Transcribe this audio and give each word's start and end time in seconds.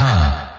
K. 0.00 0.49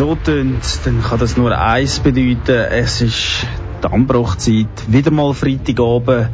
so 0.00 0.14
tönt, 0.14 0.64
dann 0.84 1.02
kann 1.02 1.18
das 1.18 1.36
nur 1.36 1.52
eins 1.58 2.00
bedeuten. 2.00 2.68
Es 2.70 3.02
ist 3.02 3.46
die 3.84 3.86
Anbruchzeit. 3.86 4.66
Wieder 4.88 5.10
mal 5.10 5.34
Freitagabend. 5.34 6.30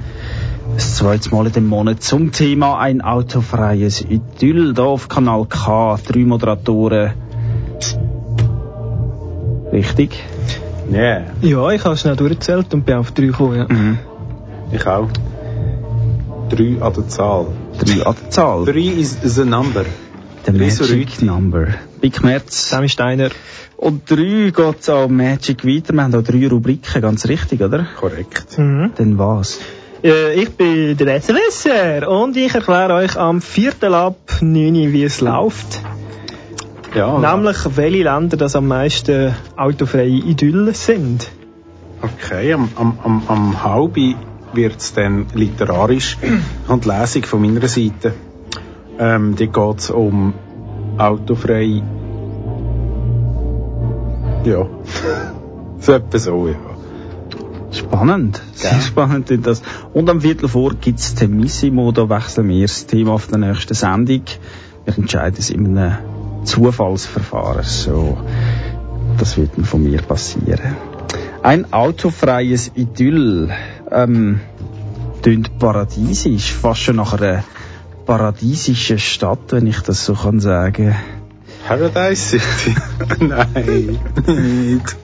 Das 0.77 0.95
zweite 0.95 1.35
Mal 1.35 1.49
in 1.49 1.53
dem 1.53 1.67
Monat 1.67 2.01
zum 2.01 2.31
Thema 2.31 2.79
ein 2.79 3.01
autofreies 3.01 4.03
Idyll. 4.03 4.73
Hier 4.77 4.85
auf 4.85 5.09
Kanal 5.09 5.47
K. 5.47 5.99
Drei 6.07 6.21
Moderatoren. 6.21 7.15
Richtig? 9.73 10.23
Yeah, 10.93 11.23
Ja, 11.43 11.69
ich 11.71 11.85
habe 11.85 11.97
schnell 11.97 12.15
durchgezählt 12.15 12.73
und 12.73 12.87
bin 12.87 12.95
auf 12.95 13.11
drei 13.11 13.27
gekommen, 13.27 13.57
ja. 13.57 13.67
Mhm. 13.69 13.99
ich 14.71 14.87
auch. 14.87 15.09
Drei 16.51 16.81
an 16.81 16.93
der 16.93 17.09
Zahl. 17.09 17.47
Drei 17.81 18.07
an 18.07 18.15
der 18.23 18.31
Zahl. 18.31 18.65
Three 18.65 18.91
is 18.91 19.19
the 19.25 19.45
number. 19.45 19.85
Drei 20.45 20.71
so 20.71 20.85
Magic. 20.85 21.21
Number. 21.23 21.67
Big 22.07 22.23
Merz. 22.23 22.71
Sammy 22.71 22.89
Steiner. 22.89 23.31
Und 23.77 24.09
drei 24.09 24.53
geht 24.55 24.89
auch 24.89 25.09
Magic 25.09 25.67
weiter. 25.67 25.93
Wir 25.93 26.05
haben 26.05 26.15
auch 26.15 26.23
drei 26.23 26.47
Rubriken, 26.47 27.03
ganz 27.03 27.27
richtig, 27.27 27.61
oder? 27.61 27.85
Korrekt. 27.99 28.57
Mhm. 28.59 28.93
Dann 28.97 29.19
was? 29.19 29.59
Äh, 30.05 30.41
ich 30.41 30.51
bin 30.51 30.97
der 30.97 31.21
SLSR 31.21 32.09
und 32.09 32.37
ich 32.37 32.55
erkläre 32.55 32.95
euch 32.95 33.17
am 33.17 33.41
4. 33.41 33.73
ab 33.91 34.19
9 34.41 34.77
Uhr, 34.77 34.93
wie 34.93 35.03
es 35.03 35.21
läuft. 35.21 35.81
Ja, 36.95 37.19
Nämlich, 37.19 37.57
welche 37.75 38.05
Länder 38.05 38.37
das 38.37 38.55
am 38.55 38.69
meisten 38.69 39.35
autofreie 39.57 40.07
Idylle 40.07 40.75
sind. 40.75 41.29
okay. 42.03 42.53
Am, 42.53 42.69
am, 42.77 42.99
am, 43.03 43.23
am 43.27 43.65
halbi 43.65 44.15
wird 44.53 44.77
es 44.77 44.95
dann 44.95 45.27
literarisch 45.35 46.19
und 46.69 46.87
Lesung 46.87 47.25
von 47.25 47.41
meiner 47.43 47.67
Seite. 47.67 48.15
Ähm, 48.97 49.35
die 49.35 49.49
geht 49.49 49.79
es 49.79 49.91
um 49.91 50.35
autofrei. 50.99 51.83
Ja. 54.47 54.67
so 55.81 55.93
etwa 55.93 56.19
so, 56.19 56.49
ja. 56.49 56.55
Spannend. 57.73 58.41
Sehr 58.55 58.81
spannend 58.81 59.31
ist 59.31 59.47
das. 59.47 59.63
Und 59.93 60.09
am 60.09 60.21
Viertel 60.21 60.49
vor 60.49 60.75
gibt 60.75 61.01
es 61.01 61.15
Temissimo, 61.15 61.93
da 61.93 62.09
wechseln 62.09 62.49
wir 62.49 62.63
das 62.63 62.87
Thema 62.87 63.13
auf 63.13 63.27
der 63.27 63.39
nächsten 63.39 63.75
Sendung. 63.75 64.23
Wir 64.85 64.97
entscheiden 64.97 65.37
es 65.39 65.51
in 65.51 65.77
einem 65.77 65.99
Zufallsverfahren. 66.45 67.65
So, 67.65 68.17
das 69.19 69.37
wird 69.37 69.51
von 69.67 69.83
mir 69.83 70.01
passieren. 70.01 70.77
Ein 71.43 71.73
autofreies 71.73 72.73
Idyll. 72.77 73.51
Ähm, 73.91 74.41
tönt 75.23 75.59
paradiesisch, 75.59 76.53
fast 76.53 76.83
schon 76.83 76.97
nach 76.97 77.13
einer 77.15 77.43
paradiesischen 78.07 79.01
Stadt, 79.01 79.51
wenn 79.51 79.67
ich 79.67 79.81
das 79.81 80.05
so 80.05 80.15
kann 80.15 80.39
sagen. 80.39 80.95
Paradise 81.67 82.39
City? 82.39 82.77
Nein, 83.21 83.99
nicht. 84.27 84.97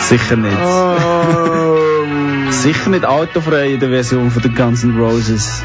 Sicher 0.00 0.36
nicht. 0.36 0.56
Oh. 0.56 2.50
Sicher 2.50 2.90
nicht 2.90 3.04
autofrei 3.04 3.74
in 3.74 3.80
der 3.80 3.90
Version 3.90 4.30
von 4.30 4.42
den 4.42 4.54
Guns 4.54 4.84
N' 4.84 4.98
Roses. 4.98 5.62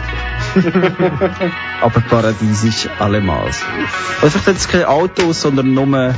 Aber 1.81 1.99
paradiesisch 2.01 2.89
allemals. 2.99 3.63
Also 4.21 4.39
vielleicht 4.39 4.47
jetzt 4.47 4.69
keine 4.69 4.87
Autos, 4.87 5.41
sondern 5.41 5.73
nur 5.73 6.13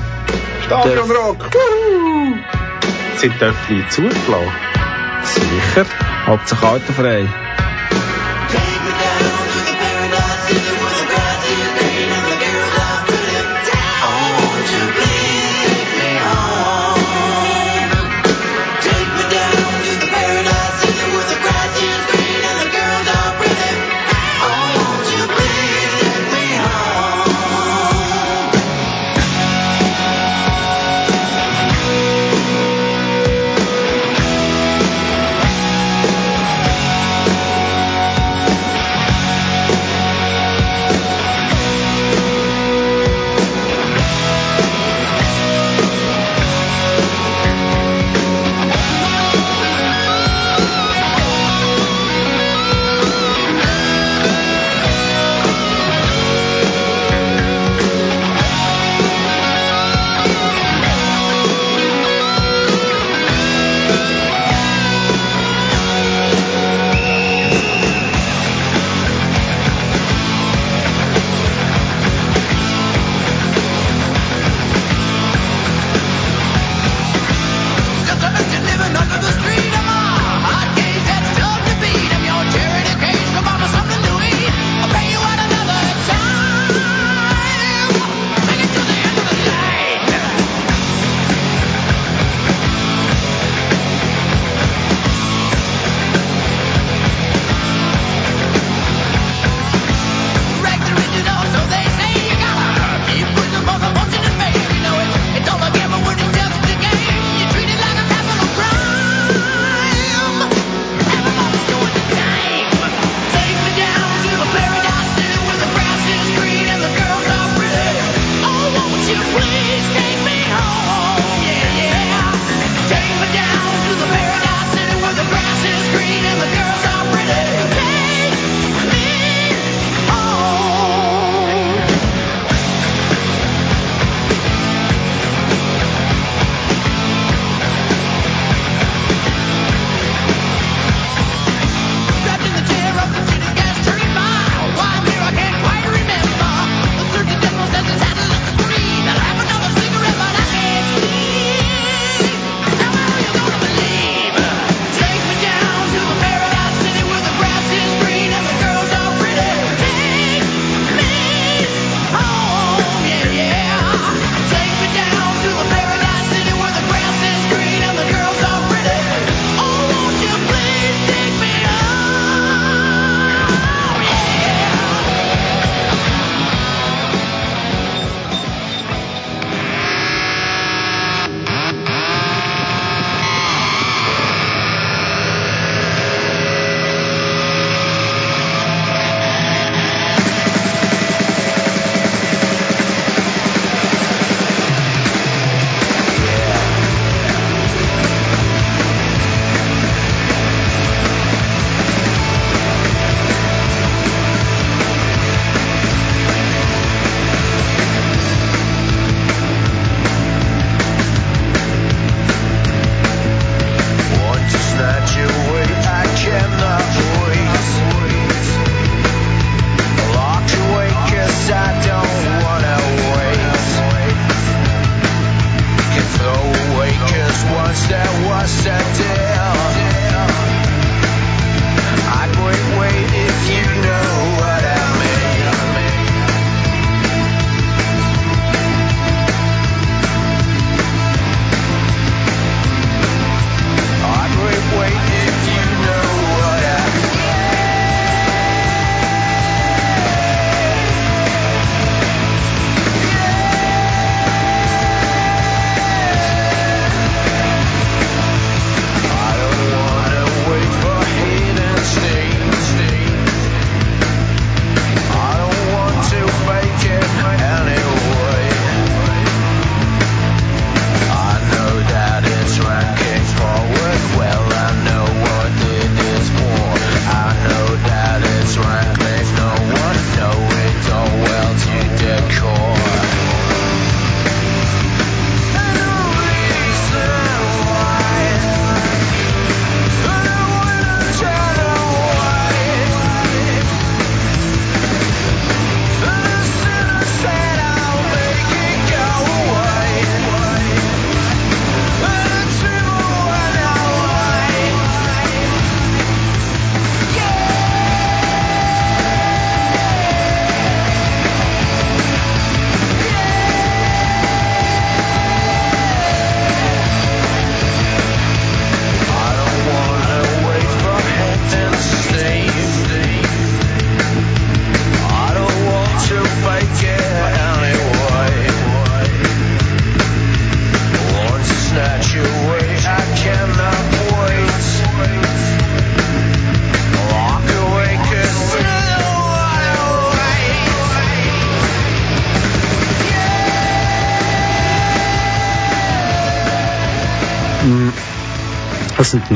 Stadionrock! 0.65 1.49
Sind 3.17 3.33
die 3.33 3.39
Töffli 3.39 3.83
zugelassen? 3.89 4.69
sicher. 5.23 5.85
Hauptsache 6.25 6.67
autofrei. 6.67 7.27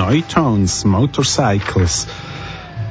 Neutones, 0.05 0.83
Motorcycles. 0.83 2.07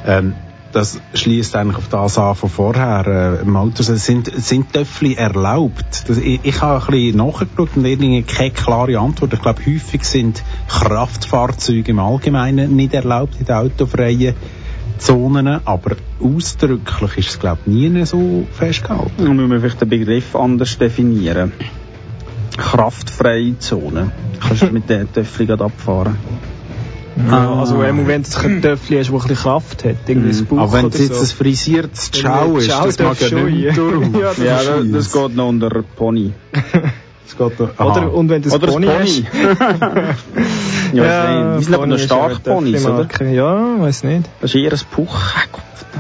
Ähm, 0.07 0.35
das 0.73 0.99
schließt 1.13 1.55
eigentlich 1.57 1.77
auf 1.77 1.89
das 1.89 2.17
an 2.17 2.35
von 2.35 2.49
vorher. 2.49 3.41
Äh, 3.43 3.45
Motors 3.45 3.89
sind, 3.89 4.33
sind 4.35 4.73
Töffli 4.73 5.15
erlaubt. 5.15 6.09
Das, 6.09 6.17
ich, 6.17 6.41
ich 6.43 6.63
habe 6.63 6.83
ein 6.83 6.91
bisschen 6.91 7.19
nachgeschaut 7.19 7.77
und 7.77 7.85
irgendwie 7.85 8.23
keine 8.23 8.51
klare 8.51 8.99
Antwort. 8.99 9.35
Ich 9.35 9.43
glaube, 9.43 9.61
häufig 9.67 10.05
sind 10.05 10.43
Kraftfahrzeuge 10.69 11.91
im 11.91 11.99
Allgemeinen 11.99 12.75
nicht 12.75 12.95
erlaubt 12.95 13.35
in 13.39 13.45
den 13.45 13.57
autofreien 13.57 14.35
Zonen, 14.97 15.61
aber 15.67 15.97
ausdrücklich 16.19 17.19
ist 17.19 17.29
es, 17.29 17.39
glaube 17.39 17.61
ich, 17.67 17.73
nie 17.73 18.07
so 18.07 18.47
festgehalten. 18.53 19.13
Dann 19.19 19.37
müssen 19.37 19.51
wir 19.51 19.61
vielleicht 19.61 19.83
den 19.83 19.89
Begriff 19.91 20.35
anders 20.35 20.79
definieren. 20.79 21.53
Kraftfreie 22.57 23.59
Zone. 23.59 24.13
Kannst 24.41 24.63
du 24.63 24.67
mit 24.69 24.89
den 24.89 25.13
Töffel 25.13 25.47
gerade 25.47 25.65
abfahren? 25.65 26.17
Ja, 27.17 27.55
also 27.55 27.79
wenn 27.79 28.05
du 28.05 28.13
ein 28.13 28.23
Töffel 28.63 28.99
hast, 28.99 29.09
das 29.09 29.15
ein 29.15 29.19
bisschen 29.19 29.37
Kraft 29.37 29.85
hat, 29.85 29.97
irgendwie 30.07 30.29
das 30.29 30.43
Buch 30.43 30.59
Aber 30.59 30.73
wenn 30.73 30.87
es 30.87 30.99
jetzt 30.99 31.15
so. 31.15 31.21
ein 31.21 31.27
frisiertes 31.27 32.11
Ciao 32.11 32.57
ist, 32.57 32.67
Ciao 32.67 32.87
das 32.87 32.99
mag 32.99 33.21
ja 33.21 33.39
nicht 33.39 33.77
durch. 33.77 34.09
ja. 34.15 34.33
Ja, 34.45 34.63
Ja, 34.63 34.77
das, 34.79 34.91
das 34.91 35.13
geht 35.13 35.37
noch 35.37 35.49
unter 35.49 35.71
Pony. 35.97 36.33
Das 37.25 37.51
geht 37.51 37.61
noch. 37.61 37.79
Oder, 37.79 38.13
und 38.13 38.29
wenn 38.29 38.43
du 38.43 38.51
das 38.51 38.57
Oder 38.59 38.67
das 38.67 38.75
Pony, 38.75 38.87
Pony. 38.87 38.99
hast. 39.01 39.23
ja, 40.93 41.57
die 41.57 41.65
sind 41.65 41.75
aber 41.75 41.87
noch 41.87 41.99
stark 41.99 42.43
Ponys, 42.43 42.85
oder? 42.85 43.09
Ja, 43.31 43.81
weiß 43.81 44.05
nicht. 44.05 44.29
Das 44.41 44.51
ist 44.55 44.61
eher 44.61 44.73
ein 44.73 44.81
Puch. 44.91 45.19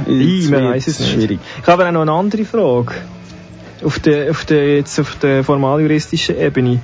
Ich, 0.07 0.50
man 0.50 0.64
weiß 0.64 0.88
es 0.88 1.00
nicht. 1.00 1.12
Schwierig. 1.12 1.38
Ich 1.61 1.66
habe 1.66 1.87
auch 1.87 1.92
noch 1.92 2.02
eine 2.02 2.12
andere 2.12 2.45
Frage. 2.45 2.92
Auf 3.83 3.99
der, 4.00 4.31
auf 4.31 4.45
der, 4.45 4.76
jetzt 4.76 5.00
auf 5.00 5.16
der 5.21 5.42
formaljuristischen 5.42 6.38
Ebene. 6.38 6.81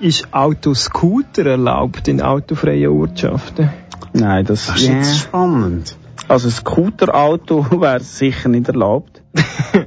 Ist 0.00 0.32
Autoscooter 0.32 1.46
erlaubt 1.46 2.08
in 2.08 2.20
autofreien 2.20 2.90
Ortschaften? 2.90 3.70
Nein, 4.12 4.44
das, 4.44 4.66
Das 4.66 4.76
ist 4.76 4.88
ja. 4.88 4.94
jetzt 4.96 5.18
spannend. 5.20 5.96
Also 6.28 6.48
ein 6.48 6.52
Scooterauto 6.52 7.66
wäre 7.80 8.00
sicher 8.00 8.48
nicht 8.48 8.68
erlaubt. 8.68 9.22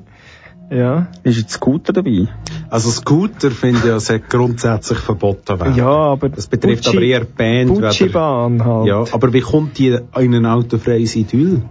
Ja. 0.70 1.08
Ist 1.24 1.42
ein 1.42 1.48
Scooter 1.48 1.94
dabei? 1.94 2.28
Also 2.70 2.90
Scooter 2.90 3.52
finde 3.52 3.80
ich, 3.80 3.86
ja, 3.86 4.02
sollte 4.02 4.26
grundsätzlich 4.28 5.00
verboten 5.00 5.58
werden. 5.62 5.76
Ja, 5.76 5.88
aber. 5.88 6.28
Das 6.28 6.48
betrifft 6.48 6.84
Bucci- 6.84 6.90
aber 6.98 7.02
eher 7.04 7.20
die 7.22 7.34
Band. 7.38 7.74
Bucci-Bahn 7.74 8.66
halt. 8.66 8.86
Ja, 8.88 9.06
aber 9.14 9.32
wie 9.32 9.40
kommt 9.40 9.78
die 9.78 9.98
in 10.18 10.36
ein 10.36 10.46
autofreies 10.46 11.16
Idyll? 11.16 11.62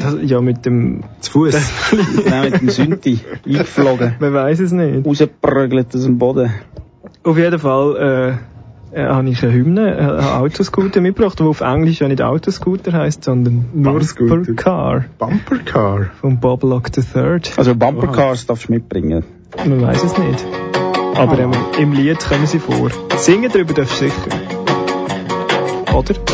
Das, 0.00 0.16
ja, 0.24 0.40
mit 0.40 0.66
dem. 0.66 1.04
Zu 1.20 1.30
Fuß. 1.30 1.54
Nein, 2.28 2.50
mit 2.50 2.60
dem 2.62 2.70
Synthi. 2.70 3.20
Eingeflogen. 3.46 4.16
Man 4.18 4.34
weiß 4.34 4.58
es 4.58 4.72
nicht. 4.72 5.06
Rausgeprügelt 5.06 5.94
aus 5.94 6.02
dem 6.02 6.18
Boden. 6.18 6.52
Auf 7.24 7.38
jeden 7.38 7.58
Fall 7.58 8.38
äh, 8.94 9.00
äh, 9.00 9.06
habe 9.06 9.28
ich 9.30 9.42
eine 9.42 9.52
Hymne, 9.52 9.96
äh, 9.96 9.98
einen 9.98 10.20
Autoscooter 10.20 11.00
mitgebracht, 11.00 11.40
der 11.40 11.46
auf 11.46 11.62
Englisch 11.62 12.00
ja 12.00 12.08
nicht 12.08 12.20
Autoscooter 12.20 12.92
heißt, 12.92 13.24
sondern 13.24 13.64
Bumscooter. 13.72 14.36
Bumper 14.36 14.54
Car 14.54 15.04
Bumpercar. 15.18 16.10
von 16.20 16.38
Bob 16.38 16.62
Lock 16.62 16.90
III. 16.94 17.40
Also 17.56 17.74
Bumpercars 17.74 18.46
darfst 18.46 18.68
du 18.68 18.72
mitbringen. 18.72 19.24
Man 19.56 19.80
weiß 19.80 20.04
es 20.04 20.18
nicht. 20.18 20.44
Aber 21.16 21.38
ähm, 21.38 21.52
im 21.78 21.92
Lied 21.92 22.18
kommen 22.20 22.46
sie 22.46 22.58
vor. 22.58 22.90
Singen 23.16 23.50
darüber 23.50 23.72
darfst 23.72 24.02
du 24.02 24.04
sicher. 24.04 24.30
Oder? 25.94 26.33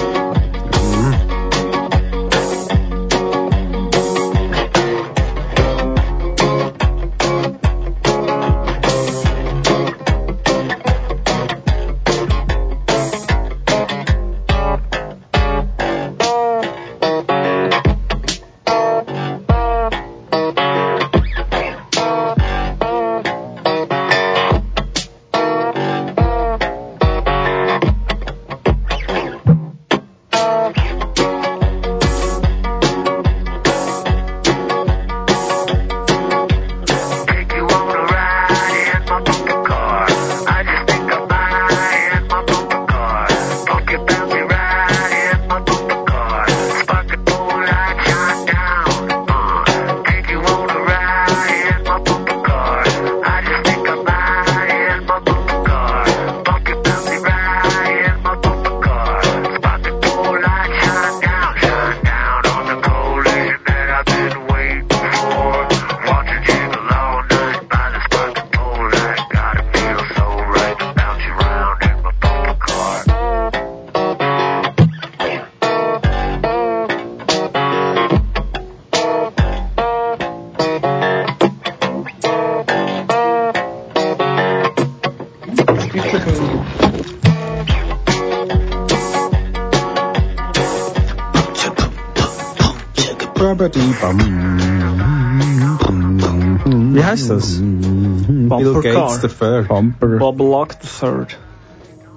Wie 96.95 97.05
heißt 97.05 97.29
das? 97.29 97.59
Bill 97.61 98.75
Gates 98.75 98.95
Car. 98.95 99.19
the 99.21 99.29
Third. 99.29 99.69
Bumper. 99.69 100.19
Bob 100.19 100.39
Lock 100.39 100.77
III. 101.03 101.27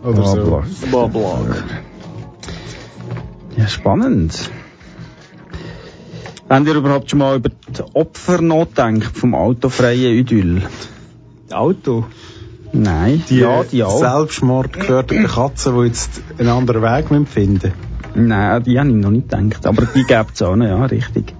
Oder 0.03 0.23
so. 0.25 0.63
Bob 0.89 1.13
Lock. 1.13 1.63
Ja, 3.57 3.67
spannend. 3.67 4.49
Habt 6.49 6.67
ihr 6.67 6.75
überhaupt 6.75 7.09
schon 7.09 7.19
mal 7.19 7.35
über 7.35 7.49
die 7.49 7.83
Opfer 7.93 8.41
nachgedacht 8.41 9.17
vom 9.17 9.35
autofreien 9.35 10.13
Idyll? 10.13 10.61
Auto. 11.51 12.05
Nein. 12.71 13.21
Die, 13.29 13.39
ja, 13.39 13.65
die 13.65 13.83
auch. 13.83 13.99
selbstmordgefährdeten 13.99 15.27
Katzen, 15.27 15.75
die 15.75 15.87
jetzt 15.87 16.21
einen 16.37 16.47
anderen 16.49 16.81
Weg 16.81 17.11
müssen 17.11 17.27
finden 17.27 17.73
Nein, 18.15 18.63
die 18.63 18.79
habe 18.79 18.89
ich 18.89 18.95
noch 18.95 19.11
nicht 19.11 19.29
gedacht. 19.29 19.65
Aber 19.65 19.83
die 19.85 20.03
gibt 20.03 20.31
es 20.35 20.41
auch 20.41 20.55
noch, 20.55 20.65
ja, 20.65 20.85
richtig. 20.85 21.33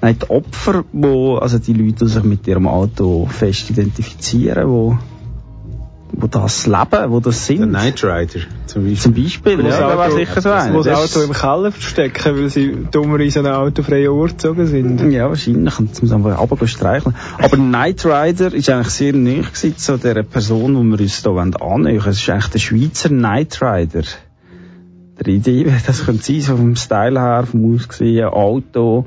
Nein, 0.00 0.18
die 0.22 0.30
Opfer, 0.30 0.84
wo, 0.92 1.36
also 1.36 1.58
die 1.58 1.72
Leute, 1.72 2.04
die 2.04 2.08
sich 2.10 2.22
mit 2.22 2.46
ihrem 2.46 2.68
Auto 2.68 3.26
fest 3.30 3.70
identifizieren, 3.70 4.68
wo, 4.68 4.98
wo 6.12 6.26
das 6.26 6.66
leben, 6.66 7.10
wo 7.10 7.20
das 7.20 7.46
Der 7.46 7.56
sind. 7.58 7.68
Knight 7.70 8.04
Rider 8.04 8.40
zum 8.66 8.84
Beispiel. 8.84 8.96
Zum 8.98 9.14
Beispiel, 9.14 9.58
Wo 9.58 9.62
das 9.62 9.78
ja, 9.78 9.88
wäre 9.88 10.04
Auto- 10.04 10.16
sicher 10.16 10.40
so 10.40 10.48
Wo 10.50 10.54
einer. 10.54 10.82
das 10.82 11.14
Auto 11.16 11.24
im 11.26 11.32
Keller 11.32 11.72
verstecken, 11.72 12.36
weil 12.36 12.48
sie 12.50 12.76
dummer 12.90 13.20
in 13.20 13.30
so 13.30 13.40
einen 13.40 13.52
autofreien 13.52 14.08
Ort 14.10 14.32
gezogen 14.32 14.66
sind. 14.66 15.10
Ja, 15.12 15.28
wahrscheinlich. 15.28 15.78
Und 15.78 15.94
zum 15.94 16.12
einfach 16.12 16.38
runter 16.50 16.66
streicheln. 16.66 17.14
Aber 17.38 17.56
Knight 17.56 18.04
Rider 18.04 18.52
ist 18.54 18.68
eigentlich 18.70 18.90
sehr 18.90 19.12
nahe 19.14 19.40
gewesen 19.42 19.76
zu 19.76 19.98
der 19.98 20.22
Person, 20.22 20.74
die 20.74 20.90
wir 20.98 21.00
uns 21.04 21.22
hier 21.22 21.30
annähern 21.32 21.54
wollen. 21.60 21.96
Es 22.08 22.20
ist 22.20 22.30
eigentlich 22.30 22.48
der 22.50 22.58
Schweizer 22.60 23.08
Knight 23.08 23.60
Rider. 23.62 24.02
Der 25.18 25.28
Idee, 25.28 25.72
das 25.86 26.04
könnte 26.04 26.22
sein, 26.22 26.40
so 26.40 26.56
vom 26.56 26.76
Style 26.76 27.20
her, 27.20 27.46
vom 27.50 27.74
Aussehen, 27.74 28.26
Auto. 28.26 29.06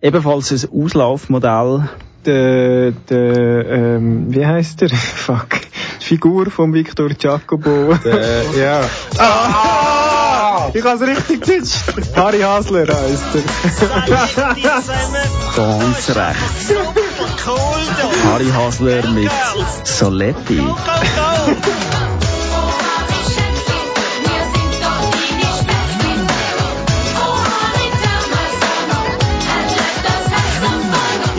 Ebenfalls 0.00 0.52
ein 0.52 0.68
Auslaufmodell. 0.72 1.88
Der, 2.24 2.92
der, 2.92 3.68
ähm, 3.68 4.26
wie 4.32 4.46
heißt 4.46 4.80
der? 4.80 4.90
Fuck. 4.90 5.60
Die 6.00 6.04
Figur 6.04 6.50
von 6.50 6.72
Victor 6.72 7.10
Jacobo. 7.18 7.94
Äh, 8.04 8.60
ja. 8.60 8.80
Ich 10.74 10.84
hab's 10.84 11.02
richtig 11.02 11.40
getitscht. 11.40 12.16
Harry 12.16 12.40
Hasler 12.40 12.86
heisst 12.86 13.34
er. 13.34 13.42
Ganz 15.56 16.08
recht. 16.16 16.76
Harry 18.24 18.50
Hasler 18.54 19.10
mit 19.10 19.30
Soletti. 19.84 20.62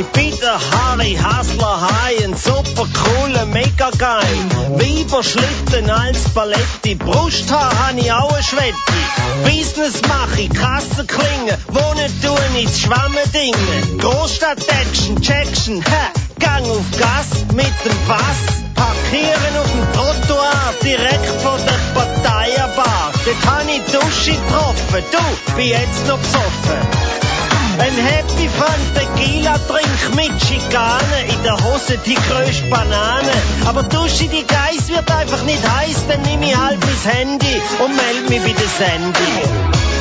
Ich 0.03 0.09
bin 0.09 0.39
der 0.39 0.59
Harry 0.59 1.15
Hassler 1.15 1.79
Hai, 1.81 2.25
ein 2.25 2.35
super 2.35 2.63
super 2.73 2.87
cool, 3.05 3.45
mega 3.47 3.89
geil. 3.97 4.37
Weiber 4.69 5.23
schlitten 5.23 5.89
als 5.89 6.29
Paletti, 6.33 6.95
Brusthaar 6.95 7.71
han 7.85 7.97
ich 7.97 8.11
auch 8.11 8.31
eine 8.31 8.43
Schwette. 8.43 8.73
Business 9.43 10.01
mach 10.07 10.37
ich, 10.37 10.49
Kassen 10.49 11.07
klingen, 11.07 11.57
wohnen 11.67 12.21
tun 12.21 12.55
ich 12.55 12.81
Schwammendingen. 12.81 13.97
Großstadt-Action, 13.99 15.21
Jackson, 15.21 15.83
ha, 15.85 16.11
Gang 16.39 16.65
auf 16.65 16.85
Gas 16.97 17.45
mit 17.53 17.73
dem 17.85 17.97
Fass. 18.07 18.63
Parkieren 18.75 19.57
auf 19.61 19.71
dem 19.71 19.93
Trottoir, 19.93 20.73
direkt 20.83 21.41
vor 21.41 21.57
der 21.57 21.99
Parteienbar. 21.99 23.11
Dort 23.25 23.45
han 23.45 23.69
ich 23.69 23.83
Dusche 23.91 24.31
getroffen, 24.31 25.03
du, 25.11 25.55
bin 25.55 25.67
jetzt 25.67 26.07
noch 26.07 26.17
besoffen. 26.17 27.13
Ein 27.79 27.95
Happy 27.95 28.49
Fun 28.49 28.81
Tequila 28.93 29.57
Trink 29.67 30.15
mit 30.15 30.41
Schikane, 30.43 31.25
in 31.27 31.43
der 31.43 31.57
Hose 31.63 31.97
die 32.05 32.15
größte 32.15 32.67
Banane. 32.69 33.31
Aber 33.65 33.83
Dusche 33.83 34.27
die 34.27 34.45
Geiss 34.45 34.89
wird 34.89 35.09
einfach 35.11 35.43
nicht 35.43 35.63
heiß, 35.67 36.05
dann 36.07 36.21
nimm 36.21 36.43
ich 36.43 36.55
halt 36.55 36.79
mein 36.79 37.13
Handy 37.13 37.61
und 37.79 37.95
meld 37.95 38.29
mich 38.29 38.41
bei 38.41 38.53
der 38.59 38.67
Sandy. 38.67 39.33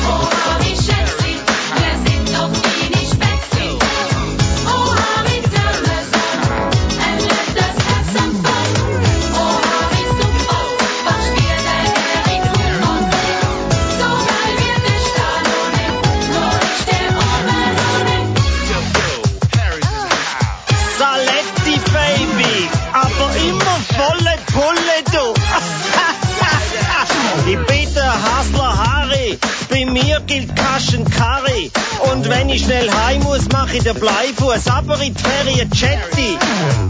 Oha, 0.07 0.59
wie 0.61 1.32
gilt 30.27 30.55
Kaschen 30.55 31.05
Curry. 31.05 31.71
Und 32.11 32.29
wenn 32.29 32.49
ich 32.49 32.63
schnell 32.63 32.89
heim 32.91 33.23
muss, 33.23 33.47
mach 33.51 33.71
ich 33.73 33.83
den 33.83 33.95
Bleifuß, 33.95 34.67
aber 34.67 35.01
in 35.01 35.13
die 35.13 35.21
Ferien 35.21 35.69
Jetty. 35.73 36.37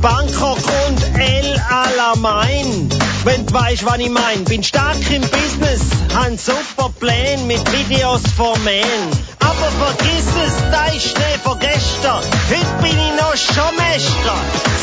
Bangkok 0.01 0.59
und 0.87 1.19
El 1.19 1.61
Alamein. 1.69 2.89
Wenn 3.23 3.45
du 3.45 3.53
weißt, 3.53 3.85
was 3.85 3.99
ich 3.99 4.09
mein. 4.09 4.43
Bin 4.45 4.63
stark 4.63 4.97
im 5.11 5.21
Business, 5.21 5.81
han 6.13 6.37
super 6.37 6.89
Pläne 6.99 7.43
mit 7.43 7.61
Videos 7.71 8.21
vermählen. 8.35 9.32
Aber 9.57 9.71
vergiss 9.71 10.25
es, 10.45 10.53
da 10.71 10.85
ist 10.87 11.09
Schnee 11.09 11.37
von 11.43 11.59
gestern. 11.59 12.21
Heute 12.49 12.81
bin 12.81 12.97
ich 12.97 13.13
noch 13.19 13.35
schon 13.35 13.75
Meister. 13.77 14.35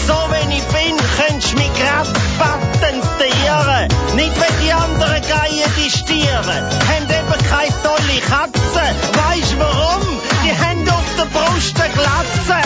So 0.06 0.14
wenn 0.30 0.50
ich 0.50 0.62
bin, 0.64 0.96
könntest 1.18 1.52
du 1.52 1.56
mich 1.56 1.72
grad 1.74 2.08
patentieren. 2.38 3.88
Nicht 4.14 4.34
wenn 4.40 4.64
die 4.64 4.72
anderen 4.72 5.22
Geien 5.22 5.70
die 5.76 5.90
Stiere. 5.90 6.70
Haben 6.88 7.04
eben 7.04 7.40
keine 7.48 7.74
tolle 7.82 8.20
Katze. 8.20 8.82
Weisst 9.12 9.56
warum? 9.58 10.06
Die 10.44 10.52
haben 10.52 10.88
auf 10.88 11.04
der 11.18 11.26
Brust 11.26 11.80
eine 11.80 11.92
Glatze. 11.92 12.60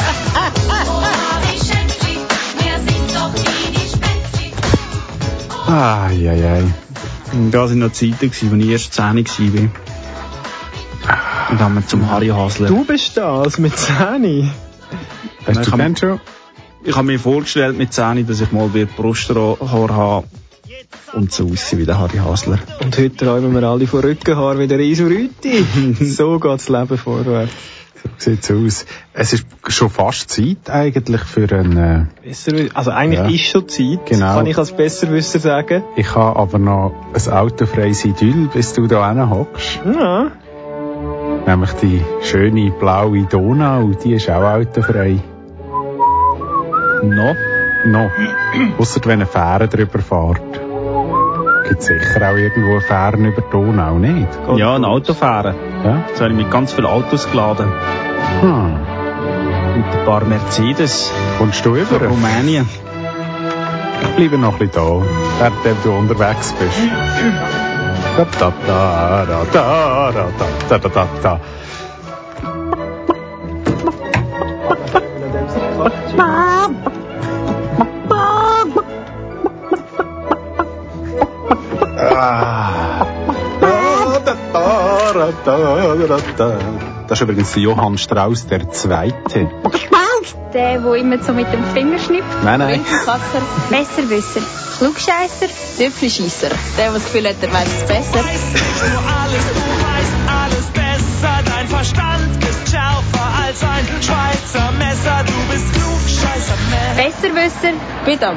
Ah, 5.67 6.11
ja, 6.11 6.33
ja. 6.35 6.59
Da 7.51 7.67
sind 7.67 7.79
noch 7.81 7.93
Zeiten, 7.93 8.17
als 8.21 8.43
ich 8.43 8.69
erst 8.69 8.95
10 8.95 9.05
war. 9.05 9.94
Und 11.51 11.61
dann 11.61 11.61
haben 11.61 11.75
wir 11.77 11.87
zum 11.87 12.11
Harry 12.11 12.29
Hasler. 12.29 12.69
Du 12.69 12.85
bist 12.85 13.17
das, 13.17 13.59
mit 13.59 13.77
Zähne. 13.79 14.51
Hast 15.47 15.61
Ich 15.61 15.71
du 15.71 15.97
schon? 15.97 16.21
Ich 16.83 16.97
habe 16.97 17.07
mir 17.07 17.19
vorgestellt 17.19 17.77
mit 17.79 17.93
10, 17.93 18.27
dass 18.27 18.41
ich 18.41 18.53
mal 18.53 18.73
wieder 18.75 18.87
Brusthaar 18.87 19.57
habe 19.61 20.25
und 21.13 21.33
so 21.33 21.49
aussehen 21.51 21.79
wie 21.79 21.87
der 21.87 21.99
Harry 21.99 22.19
Hasler. 22.19 22.59
Und 22.83 22.99
heute 22.99 23.17
träumen 23.17 23.55
wir 23.55 23.63
alle 23.63 23.87
von 23.87 24.01
Rückenhaar 24.01 24.59
wie 24.59 24.67
der 24.67 24.81
Isu 24.81 25.05
Rüti. 25.07 25.65
so 26.05 26.39
geht 26.39 26.53
das 26.53 26.69
Leben 26.69 26.99
vorwärts. 26.99 27.53
So 28.19 28.31
sieht's 28.31 28.51
aus. 28.51 28.87
Es 29.15 29.33
ist 29.33 29.47
schon 29.69 29.89
fast 29.89 30.31
Zeit 30.31 30.69
eigentlich 30.69 31.23
für 31.23 31.51
einen... 31.55 31.77
Äh, 31.77 32.27
Besser, 32.27 32.53
also 32.75 32.91
eigentlich 32.91 33.19
Ja. 33.21 33.29
ist 33.29 33.51
schon 33.51 33.69
Zeit, 33.69 34.07
Genau. 34.07 34.35
kann 34.37 34.47
ich 34.47 34.59
als 34.59 34.73
Besserwisser 34.73 35.39
sagen. 35.39 35.85
ich 35.97 36.15
habe 36.15 36.39
aber 36.39 36.59
noch 36.59 36.95
ein 37.15 37.33
autofreies 37.33 38.05
Idyll, 38.05 38.49
bis 38.53 38.75
du 38.75 38.87
da 38.87 39.31
hockst. 39.31 39.81
Ja. 39.87 40.33
Nämlich 41.47 41.73
die 41.75 42.03
schöne 42.23 42.71
blaue 42.71 43.25
Donau, 43.25 43.91
die 44.03 44.15
ist 44.15 44.31
auch 44.31 44.43
autofrei. 44.43 45.19
No? 47.03 47.35
No. 47.85 48.11
Ausser 48.79 49.01
wenn 49.05 49.13
eine 49.13 49.27
Fähre 49.27 49.69
drüber 49.69 49.99
fährt. 49.99 50.41
Gibt 51.69 51.83
sicher 51.83 52.31
auch 52.31 52.37
irgendwo 52.37 52.81
Fähren 52.81 53.25
über 53.27 53.43
die 53.43 53.51
Donau, 53.51 53.99
nicht? 53.99 54.29
Ja, 54.57 54.75
ein 54.75 54.85
Autofahren. 54.85 55.55
Ja? 55.85 56.05
Das 56.11 56.21
habe 56.21 56.31
ich 56.31 56.37
mit 56.37 56.51
ganz 56.51 56.73
vielen 56.73 56.87
Autos 56.87 57.31
geladen. 57.31 57.71
Hm. 58.41 58.77
Mit 59.77 59.87
ein 59.87 60.05
paar 60.05 60.25
Mercedes 60.25 61.13
Kommst 61.39 61.65
du 61.67 61.75
von 61.75 61.97
über? 61.99 62.07
Rumänien. 62.09 62.69
Ich 64.03 64.09
bleibe 64.17 64.39
noch 64.39 64.53
ein 64.61 64.69
bisschen 64.69 65.03
da, 65.41 65.51
während 65.63 65.85
du 65.85 65.93
unterwegs 65.93 66.55
bist. 66.59 66.79
Da, 68.17 68.25
da, 68.39 68.53
da, 68.65 69.25
da, 69.27 69.45
da, 69.53 70.13
da, 70.13 70.31
da, 70.69 70.79
da, 70.79 70.89
da, 70.89 71.07
da. 71.23 71.41
Ah. 82.11 83.07
Da, 83.61 84.19
da, 84.25 84.35
da, 85.25 85.33
da, 85.45 86.07
da, 86.07 86.19
da. 86.37 86.59
Das 87.09 87.19
ist 87.19 87.23
übrigens 87.23 87.55
Johann 87.57 87.99
Strauss 87.99 88.47
der 88.47 88.71
Zweite. 88.71 89.51
Der, 90.53 90.79
der 90.79 90.95
immer 90.95 91.23
so 91.23 91.33
mit 91.33 91.53
dem 91.53 91.65
Finger 91.73 91.99
schnippt. 91.99 92.45
Nein, 92.45 92.59
nein. 92.59 92.85
Katzer. 93.05 93.43
Besserwisser. 93.71 94.41
Klugscheisser. 94.79 95.49
Tüpfelscheisser. 95.79 96.49
Der, 96.49 96.59
der 96.77 96.93
das 96.93 97.05
Gefühl 97.05 97.29
hat, 97.29 97.43
der 97.43 97.53
weiß 97.53 97.69
es 97.69 97.87
besser. 97.87 98.13
Du 98.13 98.21
alles, 98.21 99.45
du 99.53 99.65
weißt 99.89 100.17
alles 100.43 100.67
besser. 100.73 101.35
Dein 101.45 101.69
Verstand 101.69 102.45
ist 102.45 102.71
schärfer 102.71 103.29
als 103.45 103.63
ein 103.63 103.87
Schweizer 104.03 104.73
Messer. 104.73 105.25
Du 105.27 105.53
bist 105.53 105.73
klug, 105.73 106.01
scheißer 106.07 106.59
Mensch. 106.71 107.13
Besserwisser. 107.13 107.75
Bitte 108.05 108.33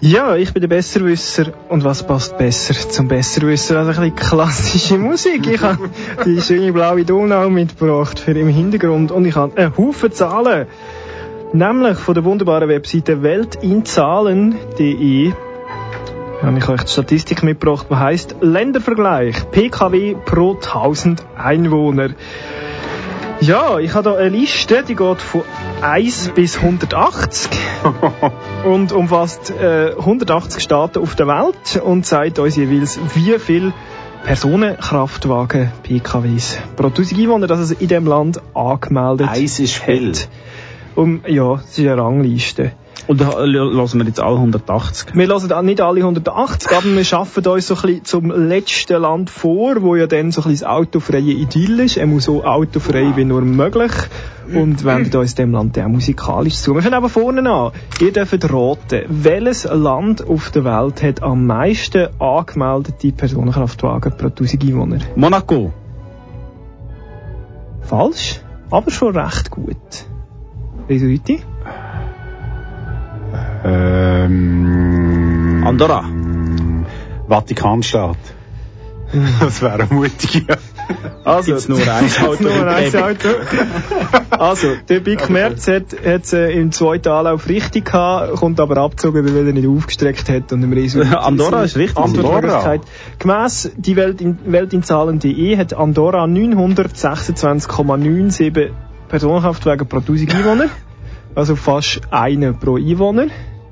Ja, 0.00 0.36
ich 0.36 0.52
bin 0.52 0.60
der 0.60 0.68
Besserwisser. 0.68 1.52
Und 1.68 1.84
was 1.84 2.06
passt 2.06 2.36
besser 2.36 2.74
zum 2.74 3.08
Besserwisser 3.08 3.78
als 3.78 3.98
ein 3.98 4.12
bisschen 4.12 4.28
klassische 4.28 4.98
Musik? 4.98 5.46
Ich 5.46 5.62
habe 5.62 5.88
die 6.24 6.40
schöne 6.40 6.72
blaue 6.72 7.04
Donau 7.04 7.48
mitgebracht 7.48 8.18
für 8.18 8.32
im 8.32 8.48
Hintergrund 8.48 9.10
und 9.10 9.24
ich 9.24 9.36
habe 9.36 9.56
einen 9.56 9.76
Haufen 9.76 10.12
Zahlen. 10.12 10.66
Nämlich 11.52 11.98
von 11.98 12.14
der 12.14 12.24
wunderbaren 12.24 12.68
Webseite 12.68 13.22
weltinzahlen.de 13.22 15.32
habe 16.42 16.58
ich 16.58 16.68
euch 16.68 16.82
die 16.82 16.92
Statistik 16.92 17.42
mitgebracht, 17.42 17.86
die 17.90 17.96
heisst 17.96 18.36
Ländervergleich 18.40 19.50
PKW 19.50 20.16
pro 20.26 20.54
1000 20.54 21.24
Einwohner. 21.36 22.10
Ja, 23.40 23.78
ich 23.78 23.94
habe 23.94 24.10
da 24.10 24.16
eine 24.16 24.28
Liste, 24.28 24.84
die 24.86 24.94
geht 24.94 25.22
von 25.22 25.42
1 25.80 26.32
bis 26.34 26.58
180 26.58 27.50
und 28.66 28.92
umfasst 28.92 29.50
äh, 29.50 29.94
180 29.96 30.62
Staaten 30.62 30.98
auf 30.98 31.14
der 31.14 31.28
Welt 31.28 31.80
und 31.82 32.04
zeigt 32.04 32.38
uns 32.38 32.56
jeweils, 32.56 32.98
wie 33.14 33.38
viel 33.38 33.72
Personenkraftwagen 34.24 35.70
PKWs 35.84 36.58
pro 36.74 36.88
1000 36.88 37.20
Einwohner, 37.20 37.46
dass 37.46 37.60
es 37.60 37.70
in 37.70 37.86
dem 37.86 38.06
Land 38.06 38.40
angemeldet 38.54 39.28
Eins 39.28 39.60
ist 39.60 39.74
viel. 39.74 40.14
Um, 40.96 41.20
ja, 41.26 41.54
es 41.56 41.78
ist 41.78 41.80
eine 41.80 41.98
Rangliste. 41.98 42.72
Und 43.06 43.20
lassen 43.20 44.00
wir 44.00 44.06
jetzt 44.06 44.18
alle 44.18 44.36
180. 44.36 45.14
Wir 45.14 45.32
auch 45.32 45.62
nicht 45.62 45.80
alle 45.80 46.00
180, 46.00 46.72
aber 46.72 46.96
wir 46.96 47.04
schaffen 47.04 47.46
uns 47.46 47.68
so 47.68 47.74
ein 47.76 47.82
bisschen 47.82 48.04
zum 48.04 48.30
letzten 48.30 49.00
Land 49.00 49.30
vor, 49.30 49.82
wo 49.82 49.94
ja 49.94 50.08
dann 50.08 50.32
so 50.32 50.40
ein 50.40 50.50
bisschen 50.50 50.66
das 50.66 50.76
autofreie 50.76 51.20
Idyll 51.20 51.80
ist. 51.80 51.98
Er 51.98 52.06
muss 52.06 52.24
so 52.24 52.42
autofrei 52.44 53.12
wie 53.14 53.24
nur 53.24 53.42
möglich. 53.42 53.92
Und 54.52 54.84
wenden 54.84 55.16
uns 55.16 55.34
dem 55.34 55.52
Land 55.52 55.78
auch 55.78 55.88
musikalisch 55.88 56.54
zu. 56.54 56.74
Wir 56.74 56.82
fangen 56.82 56.94
aber 56.94 57.08
vorne 57.08 57.48
an. 57.48 57.72
Ihr 58.00 58.12
dürft 58.12 58.52
raten, 58.52 59.04
welches 59.08 59.64
Land 59.64 60.26
auf 60.26 60.50
der 60.50 60.64
Welt 60.64 61.02
hat 61.02 61.22
am 61.22 61.46
meisten 61.46 62.08
angemeldete 62.18 63.12
Personenkraftwagen 63.12 64.16
pro 64.16 64.26
1000 64.26 64.62
Einwohner? 64.64 64.98
Monaco. 65.14 65.72
Falsch, 67.82 68.40
aber 68.70 68.90
schon 68.90 69.16
recht 69.16 69.50
gut. 69.50 70.06
Resulti? 70.88 71.42
Ähm, 73.64 75.62
Andorra. 75.66 76.04
Vatikanstaat. 77.28 78.16
Das 79.40 79.62
wäre 79.62 79.86
mutig. 79.90 80.44
Also, 81.24 81.52
Gibt's 81.52 81.68
nur 81.68 81.78
ein 81.78 82.10
Auto. 82.26 82.42
nur 82.42 82.66
ein 82.66 82.92
Auto. 82.94 83.28
Also, 84.30 84.68
der 84.88 85.00
Big 85.00 85.28
Merz 85.30 85.66
hat 85.68 85.92
es 85.92 86.32
äh, 86.32 86.50
im 86.52 86.70
zweiten 86.72 87.08
Anlauf 87.08 87.48
richtig 87.48 87.86
gehabt, 87.86 88.36
kommt 88.36 88.60
aber 88.60 88.76
abgezogen, 88.78 89.24
weil 89.24 89.46
er 89.48 89.52
nicht 89.52 89.66
aufgestreckt 89.66 90.28
hat 90.28 90.52
und 90.52 90.62
im 90.62 90.72
Riesen. 90.72 91.02
Andorra 91.14 91.64
ist 91.64 91.76
richtig. 91.76 91.98
Antwortmöglichkeit. 91.98 92.82
Gemäss 93.18 93.72
die 93.76 93.96
Welt 93.96 94.20
in, 94.20 94.38
Welt 94.46 94.72
in 94.72 94.84
Zahlen.de 94.84 95.56
hat 95.56 95.74
Andorra 95.74 96.24
926,97 96.24 98.70
Personenkraftwagen 99.08 99.86
pro 99.86 99.98
1000 99.98 100.34
Einwohner. 100.34 100.68
Also 101.34 101.56
fast 101.56 102.00
eine 102.10 102.52
pro 102.52 102.76
Einwohner. 102.76 103.26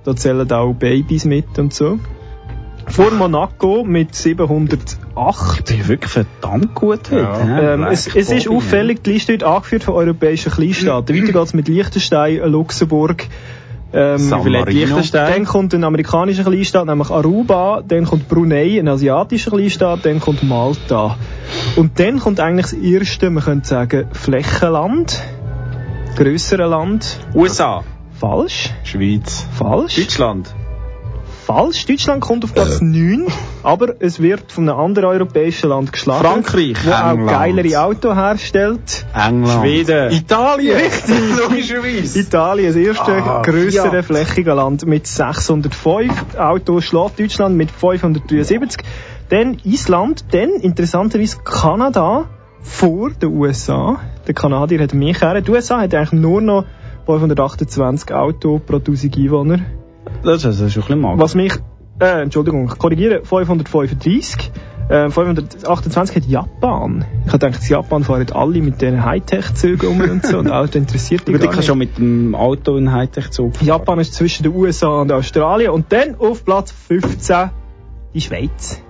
Da 0.04 0.14
zählen 0.14 0.50
auch 0.52 0.74
Babys 0.74 1.24
mit 1.24 1.58
und 1.58 1.72
so. 1.72 1.98
Vor 2.86 3.10
Monaco 3.12 3.82
mit 3.84 4.14
708. 4.14 5.68
Die 5.70 5.88
wirklich 5.88 6.10
verdammt 6.10 6.74
gut 6.74 7.10
heute. 7.10 7.16
Ja. 7.16 7.74
Ähm, 7.74 7.84
es, 7.84 8.14
es 8.14 8.30
ist 8.30 8.48
auffällig, 8.48 9.02
die 9.02 9.12
Liste 9.12 9.32
wird 9.32 9.44
angeführt 9.44 9.84
von 9.84 9.94
europäischen 9.94 10.52
Kleinstaaten. 10.52 11.16
Weiter 11.16 11.32
geht's 11.32 11.54
mit 11.54 11.68
Liechtenstein, 11.68 12.38
Luxemburg. 12.50 13.26
Ähm, 13.94 14.18
Vielleicht. 14.42 14.72
Liechtenstein. 14.72 15.32
dann 15.32 15.44
kommt 15.44 15.72
ein 15.72 15.84
amerikanischer 15.84 16.42
Kleinstaat, 16.44 16.86
nämlich 16.86 17.10
Aruba. 17.10 17.82
Dann 17.86 18.04
kommt 18.04 18.28
Brunei, 18.28 18.78
ein 18.78 18.88
asiatischer 18.88 19.52
Kleinstaat. 19.52 20.04
Dann 20.04 20.20
kommt 20.20 20.42
Malta. 20.42 21.16
Und 21.76 21.98
dann 22.00 22.18
kommt 22.20 22.40
eigentlich 22.40 22.66
das 22.66 22.72
erste, 22.74 23.30
man 23.30 23.42
könnte 23.44 23.68
sagen, 23.68 24.06
Flächenland. 24.12 25.22
Grössere 26.16 26.66
Land. 26.66 27.18
USA. 27.34 27.82
Falsch. 28.20 28.70
Schweiz. 28.84 29.46
Falsch. 29.58 29.96
Deutschland. 29.96 30.54
Falsch. 31.46 31.84
Deutschland 31.86 32.20
kommt 32.22 32.44
auf 32.44 32.50
Äh. 32.52 32.54
Platz 32.54 32.80
9, 32.80 33.26
aber 33.64 33.94
es 34.00 34.20
wird 34.22 34.50
von 34.52 34.68
einem 34.68 34.78
anderen 34.78 35.08
europäischen 35.10 35.68
Land 35.70 35.92
geschlagen. 35.92 36.24
Frankreich. 36.24 36.76
Wo 36.84 36.90
auch 36.92 37.10
England. 37.12 37.28
geilere 37.30 37.82
Autos 37.82 38.14
herstellt. 38.14 39.06
England. 39.12 39.60
Schweden. 39.60 40.12
Italien. 40.12 40.76
Richtig. 40.76 41.14
Logischerweise. 41.48 42.18
Italien, 42.20 42.66
das 42.68 42.76
erste 42.76 43.12
Ah, 43.12 43.42
grössere 43.42 43.96
ja. 43.96 44.02
flächige 44.02 44.54
Land 44.54 44.86
mit 44.86 45.06
605 45.06 46.36
Autos, 46.38 46.84
schlägt 46.84 47.18
Deutschland 47.20 47.56
mit 47.56 47.70
573. 47.70 48.82
Dann 49.28 49.58
Island, 49.64 50.26
dann 50.32 50.50
interessanterweise 50.50 51.38
Kanada 51.44 52.28
vor 52.60 53.10
den 53.10 53.36
USA. 53.36 54.00
Der 54.26 54.34
Kanadier 54.34 54.80
hat 54.80 54.94
mehr 54.94 55.14
Kehren. 55.14 55.44
Die 55.44 55.50
USA 55.50 55.80
hat 55.80 55.94
eigentlich 55.94 56.12
nur 56.12 56.40
noch 56.40 56.64
528 57.06 58.12
Autos 58.12 58.60
pro 58.66 58.76
1000 58.76 59.16
Einwohner. 59.16 59.60
Das 60.22 60.38
ist 60.38 60.46
also 60.46 60.68
schon 60.68 60.82
ein 60.82 60.86
bisschen 60.86 61.00
mager. 61.00 61.20
Was 61.20 61.34
mich, 61.34 61.54
äh, 62.00 62.22
Entschuldigung, 62.22 62.66
ich 62.66 62.78
korrigiere, 62.78 63.24
535. 63.24 64.50
Äh, 64.88 65.08
528 65.08 66.16
hat 66.16 66.24
Japan. 66.26 67.06
Ich 67.26 67.32
habe 67.32 67.46
gedacht, 67.46 67.68
Japan 67.68 68.04
fahren 68.04 68.26
alle 68.32 68.60
mit 68.60 68.82
diesen 68.82 69.02
Hightech-Zügen 69.02 69.88
um 69.88 70.00
und 70.00 70.26
so 70.26 70.38
und 70.38 70.50
Auto 70.50 70.76
interessiert 70.76 71.26
die 71.26 71.34
Aber 71.34 71.44
ich 71.44 71.50
kann 71.50 71.62
schon 71.62 71.78
mit 71.78 71.96
dem 71.96 72.34
Auto 72.34 72.76
in 72.76 72.92
Hightech-Zug. 72.92 73.62
Japan 73.62 73.98
ist 73.98 74.12
zwischen 74.12 74.42
den 74.42 74.54
USA 74.54 75.00
und 75.00 75.10
Australien 75.10 75.70
und 75.70 75.90
dann 75.90 76.16
auf 76.18 76.44
Platz 76.44 76.70
15 76.70 77.50
die 78.12 78.20
Schweiz. 78.20 78.83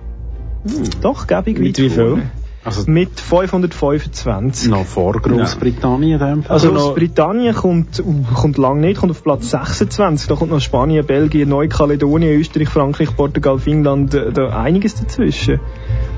Doch, 1.01 1.27
gäbig 1.27 1.59
Mit 1.59 1.77
weit 1.77 1.83
wie 1.85 1.89
viel? 1.89 2.23
Also 2.63 2.89
Mit 2.89 3.19
525. 3.19 4.69
noch 4.71 4.85
vor 4.85 5.13
Großbritannien. 5.13 6.19
in 6.19 6.27
dem 6.27 6.43
Fall. 6.43 6.51
Also 6.55 6.71
noch- 6.71 6.85
Großbritannien 6.85 7.53
kommt, 7.53 7.99
uh, 7.99 8.23
kommt 8.33 8.57
lang 8.57 8.79
nicht, 8.79 8.97
kommt 8.99 9.11
auf 9.11 9.21
Platz 9.23 9.51
26. 9.51 10.27
Da 10.27 10.33
kommt 10.35 10.49
noch 10.49 10.59
Spanien, 10.61 11.05
Belgien, 11.05 11.47
Neukaledonien, 11.49 12.39
Österreich, 12.39 12.69
Frankreich, 12.69 13.15
Portugal, 13.15 13.59
Finnland, 13.59 14.15
äh, 14.15 14.31
da 14.31 14.49
einiges 14.59 14.95
dazwischen. 14.95 15.59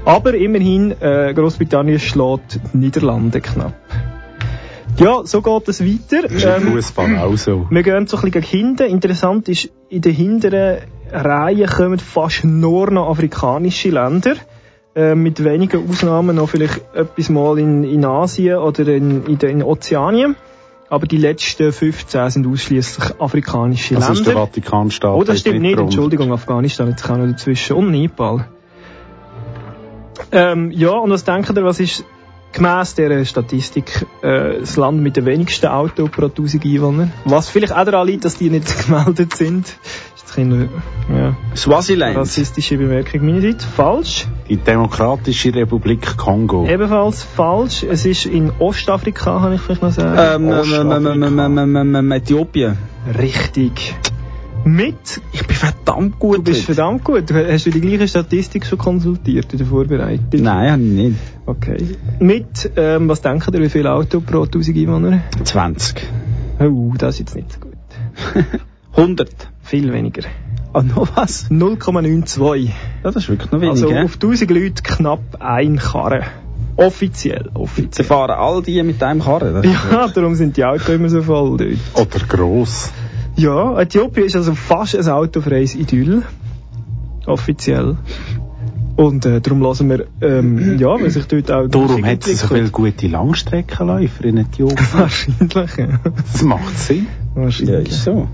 Aber 0.06 0.34
immerhin, 0.36 0.96
äh, 1.02 1.34
Großbritannien 1.34 2.00
schlägt 2.00 2.62
die 2.74 2.78
Niederlande 2.78 3.42
knapp. 3.42 3.74
Ja, 5.00 5.22
so 5.26 5.42
geht 5.42 5.68
es 5.68 5.82
weiter. 5.84 6.30
ist 6.32 6.44
im 6.46 6.50
Ähm, 6.68 6.72
Fußball 6.74 7.18
auch 7.20 7.36
so. 7.38 7.68
wir 7.70 7.84
gehen 7.84 8.08
so 8.08 8.16
ein 8.18 8.22
bisschen 8.32 8.42
gegen 8.42 8.46
hinten. 8.46 8.84
Interessant 8.88 9.50
ist, 9.50 9.70
in 9.90 10.02
den 10.02 10.14
hinteren 10.14 10.78
Reihen 11.12 11.68
kommen 11.68 12.00
fast 12.00 12.44
nur 12.44 12.92
noch 12.92 13.10
afrikanische 13.10 13.90
Länder. 13.90 14.36
Äh, 14.96 15.16
mit 15.16 15.44
wenigen 15.44 15.88
Ausnahmen 15.90 16.38
noch 16.38 16.50
vielleicht 16.50 16.82
etwas 16.96 17.30
mal 17.30 17.60
in, 17.60 17.84
in 17.84 18.04
Asien 18.04 18.58
oder 18.58 18.88
in, 18.88 19.26
in, 19.26 19.38
in 19.38 19.64
Ozeanien. 19.64 20.36
Aber 20.90 21.06
die 21.06 21.18
letzten 21.18 21.72
15 21.72 22.30
sind 22.30 22.48
ausschließlich 22.48 23.20
afrikanische 23.20 23.96
Das 23.96 24.10
ist 24.10 24.26
der 24.26 24.34
Länder. 24.34 24.48
Vatikanstaat. 24.48 25.16
Oh, 25.16 25.24
das 25.24 25.42
stimmt 25.42 25.62
nicht. 25.62 25.78
Entschuldigung, 25.78 26.32
Afghanistan 26.32 26.88
jetzt 26.90 27.08
auch 27.10 27.18
noch 27.18 27.28
dazwischen. 27.28 27.76
Und 27.76 27.92
Nepal. 27.92 28.48
Ähm, 30.32 30.72
ja, 30.72 30.92
und 30.92 31.12
was 31.12 31.24
denkt 31.24 31.56
ihr, 31.56 31.64
was 31.64 31.80
ist 31.80 32.04
gemäss 32.52 32.96
dieser 32.96 33.24
Statistik 33.26 34.06
äh, 34.22 34.60
das 34.60 34.78
Land 34.78 35.02
mit 35.02 35.18
den 35.18 35.26
wenigsten 35.26 35.68
Autos 35.68 36.10
pro 36.10 36.26
1000 36.26 36.66
Einwohner? 36.66 37.10
Was 37.26 37.50
vielleicht 37.50 37.74
auch 37.74 37.86
daran 37.86 38.08
liegt, 38.08 38.26
dass 38.26 38.38
die 38.38 38.50
nicht 38.50 38.86
gemeldet 38.86 39.36
sind. 39.36 39.68
Ist 39.68 39.78
jetzt 40.18 40.38
ein 40.38 40.50
bisschen, 40.50 40.70
ja, 41.16 41.36
Swaziland. 41.56 42.18
rassistische 42.18 42.78
Bemerkung 42.78 43.26
meinerseits. 43.26 43.66
Falsch. 43.66 44.28
Die 44.50 44.58
Demokratische 44.58 45.54
Republik 45.54 46.18
Kongo. 46.18 46.66
Ebenfalls 46.68 47.24
falsch. 47.24 47.84
Es 47.84 48.06
ist 48.06 48.26
in 48.26 48.52
Ostafrika, 48.60 49.40
kann 49.40 49.54
ich 49.54 49.62
vielleicht 49.62 49.82
noch 49.82 49.92
sagen. 49.92 50.46
Ähm, 50.46 50.52
ähm, 50.52 50.92
ähm, 50.92 51.06
ähm, 51.06 51.24
ähm, 51.24 51.58
ähm, 51.58 51.76
ähm, 51.76 51.96
ähm, 51.96 52.12
Äthiopien. 52.12 52.78
Richtig. 53.18 53.96
Mit 54.68 55.22
Ich 55.32 55.46
bin 55.48 55.56
verdammt 55.56 56.20
gut 56.20 56.38
Du 56.38 56.44
bist 56.44 56.66
verdammt 56.66 57.04
gut. 57.04 57.24
Hast 57.32 57.66
du 57.66 57.70
die 57.72 57.82
gleiche 57.82 58.08
Statistik 58.08 58.66
schon 58.66 58.78
konsultiert 58.78 59.52
in 59.54 59.60
der 59.60 59.68
Vorbereitung? 59.68 60.42
Nein, 60.42 60.72
hab 60.72 60.80
ich 60.80 60.86
nicht. 60.86 61.18
Okay. 61.46 61.78
Mit, 62.20 62.72
ähm, 62.76 63.08
was 63.08 63.22
denken 63.22 63.54
ihr, 63.54 63.62
wie 63.62 63.70
viel 63.70 63.88
Auto 63.88 64.20
pro 64.20 64.44
1000 64.44 64.78
Einwohner? 64.78 65.22
20. 65.44 66.06
Oh, 66.60 66.94
das 66.98 67.16
ist 67.16 67.20
jetzt 67.20 67.36
nicht 67.36 67.54
so 67.54 67.60
gut. 67.62 67.74
100. 68.96 69.30
Viel 69.62 69.94
weniger. 69.94 70.24
Ah, 70.74 70.82
noch 70.84 71.16
was? 71.16 71.50
0,92. 71.50 72.66
Ja, 72.66 72.72
das 73.04 73.16
ist 73.16 73.30
wirklich 73.30 73.52
noch 73.52 73.62
Also 73.62 73.88
gell? 73.88 74.04
auf 74.04 74.16
1000 74.16 74.52
Leute 74.52 74.84
knapp 74.84 75.22
ein 75.40 75.78
Karren. 75.78 76.24
Offiziell, 76.76 77.50
Sie 77.54 77.60
offiziell. 77.60 78.06
fahren 78.06 78.32
all 78.38 78.62
die 78.62 78.82
mit 78.84 79.02
einem 79.02 79.22
Karren. 79.22 79.64
Ja, 79.64 80.08
darum 80.14 80.36
sind 80.36 80.58
die 80.58 80.66
Autos 80.66 80.90
immer 80.90 81.10
so 81.10 81.24
voll 81.24 81.58
dort. 81.58 82.08
Oder 82.14 82.26
gross. 82.28 82.92
Ja, 83.38 83.80
Äthiopien 83.80 84.26
ist 84.26 84.36
also 84.36 84.56
fast 84.56 84.96
ein 84.96 85.08
autofreies 85.08 85.76
Idyll. 85.76 86.24
Offiziell. 87.28 87.98
Und 88.96 89.28
äh, 89.28 89.42
darum 89.42 89.62
lassen 89.62 89.90
wir, 89.92 90.08
ähm, 90.22 90.80
ja, 90.80 91.00
weil 91.00 91.12
sich 91.12 91.28
dort 91.28 91.52
auch... 91.52 91.68
Darum 91.68 92.04
hat 92.04 92.28
es 92.28 92.40
so 92.40 92.48
viele 92.48 92.70
gute 92.70 93.08
Langstreckenläufer 93.08 94.26
in 94.26 94.38
Äthiopien. 94.38 94.88
Wahrscheinlich, 94.94 95.78
ja. 95.78 96.00
Das 96.34 96.42
macht 96.42 96.80
Sinn. 96.80 97.06
Ja, 97.36 97.44
Wahrscheinlich. 97.44 97.90
ist 97.90 98.04
so. 98.06 98.28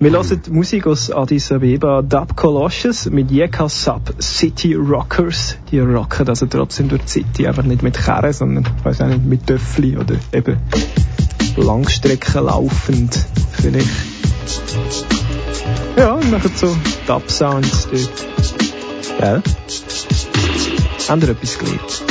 Wir 0.00 0.10
hören 0.10 0.40
die 0.44 0.50
Musik 0.50 0.86
aus 0.86 1.12
Addis 1.12 1.52
Abeba, 1.52 2.02
Dub 2.02 2.34
Colossus 2.34 3.08
mit 3.08 3.30
Yeka 3.30 3.68
Sub 3.68 4.14
City 4.20 4.74
Rockers. 4.74 5.58
Die 5.70 5.78
rocken 5.78 6.26
also 6.28 6.46
trotzdem 6.46 6.88
durch 6.88 7.02
die 7.02 7.08
City, 7.08 7.46
einfach 7.46 7.64
nicht 7.64 7.82
mit 7.82 7.96
Kerren, 7.96 8.32
sondern, 8.32 8.64
ich 8.78 8.84
weiß 8.84 9.02
auch 9.02 9.08
nicht, 9.08 9.24
mit 9.24 9.46
Töffli 9.46 9.96
oder 9.96 10.16
eben 10.32 10.56
Langstrecken 11.56 12.44
laufend 12.44 13.18
vielleicht. 13.52 13.88
Ja, 15.96 16.14
und 16.14 16.30
machen 16.30 16.50
so 16.54 16.76
Dub-Sounds 17.06 17.88
dort. 17.90 18.10
Gell? 19.18 19.42
Haben 21.08 21.22
ihr 21.22 21.28
etwas 21.28 21.58
gelernt? 21.58 22.02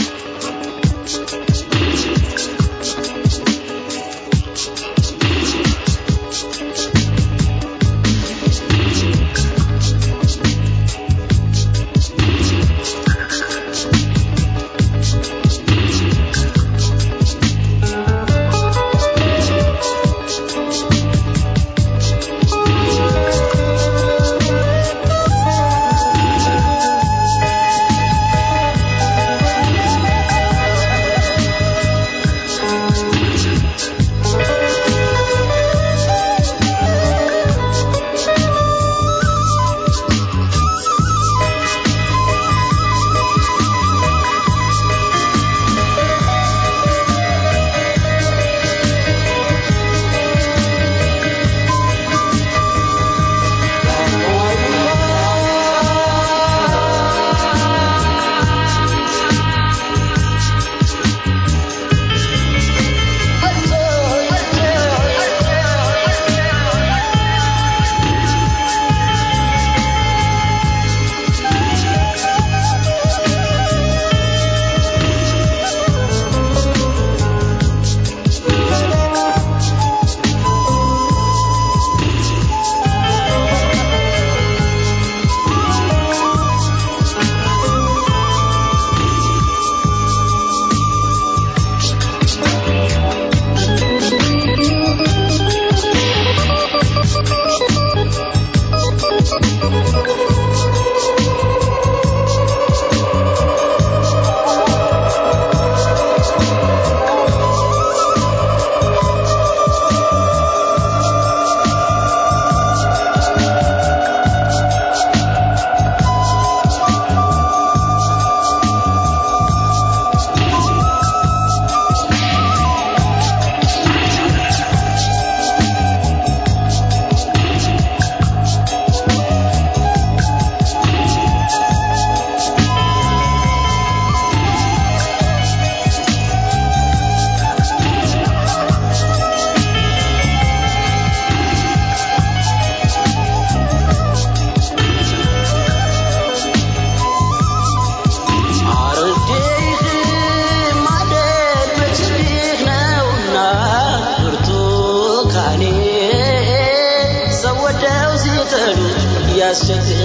questions 159.70 159.99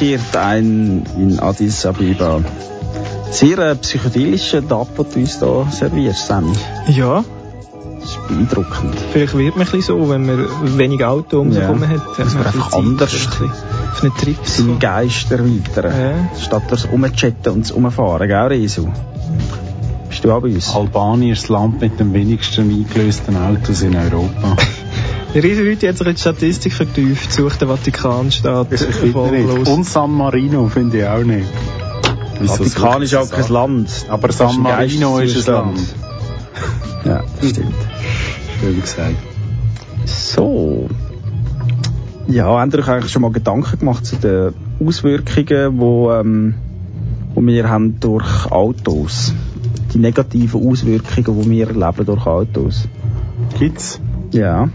Ruhe 0.00 0.08
kehrt 0.16 0.36
ein 0.36 1.02
in 1.16 1.38
Addis 1.40 1.84
Abeba. 1.86 2.40
Sehr 3.30 3.58
äh, 3.58 3.74
psychedelischer 3.76 4.66
Tag, 4.66 4.86
den 4.96 5.06
du 5.12 5.20
uns 5.20 5.38
hier 5.38 5.66
servierst, 5.70 6.26
Sammy. 6.26 6.52
Ja, 6.88 7.24
Das 8.00 8.10
ist 8.10 8.28
beeindruckend. 8.28 8.94
vielleicht 9.12 9.36
wird 9.36 9.56
man 9.56 9.66
ein 9.66 9.70
bisschen 9.72 9.98
so, 9.98 10.08
wenn 10.08 10.24
man 10.26 10.78
wenig 10.78 11.04
Auto 11.04 11.40
um 11.40 11.50
sich 11.52 11.60
Ja. 11.60 11.66
herum 11.68 11.86
hat. 11.86 12.00
Das 12.16 12.34
hat 12.34 12.34
wäre 12.34 12.36
man 12.36 12.46
einfach 12.46 12.72
anders. 12.72 13.12
ein 13.12 13.18
bisschen- 13.28 13.50
Auf 13.92 14.02
einen 14.02 14.16
Trip 14.16 14.46
zu 14.46 14.52
Seinen 14.52 14.66
kommen. 14.66 14.78
Geist 14.78 15.32
erweitern. 15.32 15.92
Ja. 16.00 16.40
Statt 16.40 16.62
das 16.70 16.84
Umchatten 16.86 17.52
und 17.52 17.64
das 17.64 17.70
Umfahren, 17.72 18.28
gell, 18.28 18.46
Resu? 18.46 18.88
Bist 20.08 20.24
du 20.24 20.32
auch 20.32 20.40
bei 20.40 20.48
uns? 20.48 20.74
Albanien 20.74 21.32
ist 21.32 21.42
das 21.44 21.48
Land 21.50 21.80
mit 21.82 22.00
den 22.00 22.14
wenigsten 22.14 22.70
eingelösten 22.70 23.36
Autos 23.36 23.82
in 23.82 23.94
Europa. 23.94 24.56
Der 25.38 25.44
Riese 25.44 25.62
heute 25.64 25.86
hat 25.86 25.96
sich 25.96 26.04
in 26.04 26.14
die 26.14 26.20
Statistik 26.20 26.72
vertieft, 26.72 27.32
sucht 27.32 27.60
der 27.60 27.68
Vatikanstaat 27.68 28.72
Ich 28.72 28.80
finde 28.80 29.30
nicht. 29.30 29.68
Und 29.68 29.84
San 29.84 30.10
Marino 30.10 30.66
finde 30.66 30.98
ich 30.98 31.06
auch 31.06 31.22
nicht. 31.22 31.46
Wieso 32.40 32.64
Vatikan 32.64 33.02
ist 33.02 33.14
auch 33.14 33.30
kein 33.30 33.44
an? 33.44 33.52
Land. 33.52 34.06
Aber 34.08 34.32
San 34.32 34.50
ist 34.50 34.58
Marino 34.58 35.18
ist 35.20 35.48
ein 35.48 35.54
Land. 35.54 35.76
Geisteszustand. 35.76 37.04
Ja, 37.04 37.22
das 37.40 37.50
stimmt. 37.50 37.74
Schön 38.60 38.80
gesagt. 38.80 39.14
So. 40.06 40.88
Ja, 42.26 42.58
habt 42.58 42.74
ihr 42.74 42.80
euch 42.80 42.88
eigentlich 42.88 43.12
schon 43.12 43.22
mal 43.22 43.30
Gedanken 43.30 43.78
gemacht 43.78 44.06
zu 44.06 44.16
den 44.16 44.54
Auswirkungen, 44.84 45.78
wo, 45.78 46.10
ähm, 46.14 46.54
wo 47.36 47.46
wir 47.46 47.68
haben 47.68 48.00
durch 48.00 48.50
Autos? 48.50 49.32
Die 49.94 49.98
negativen 49.98 50.68
Auswirkungen, 50.68 51.42
die 51.42 51.50
wir 51.50 51.68
erleben 51.68 52.06
durch 52.06 52.26
Autos. 52.26 52.88
Gibt's? 53.56 54.00
Ja, 54.32 54.68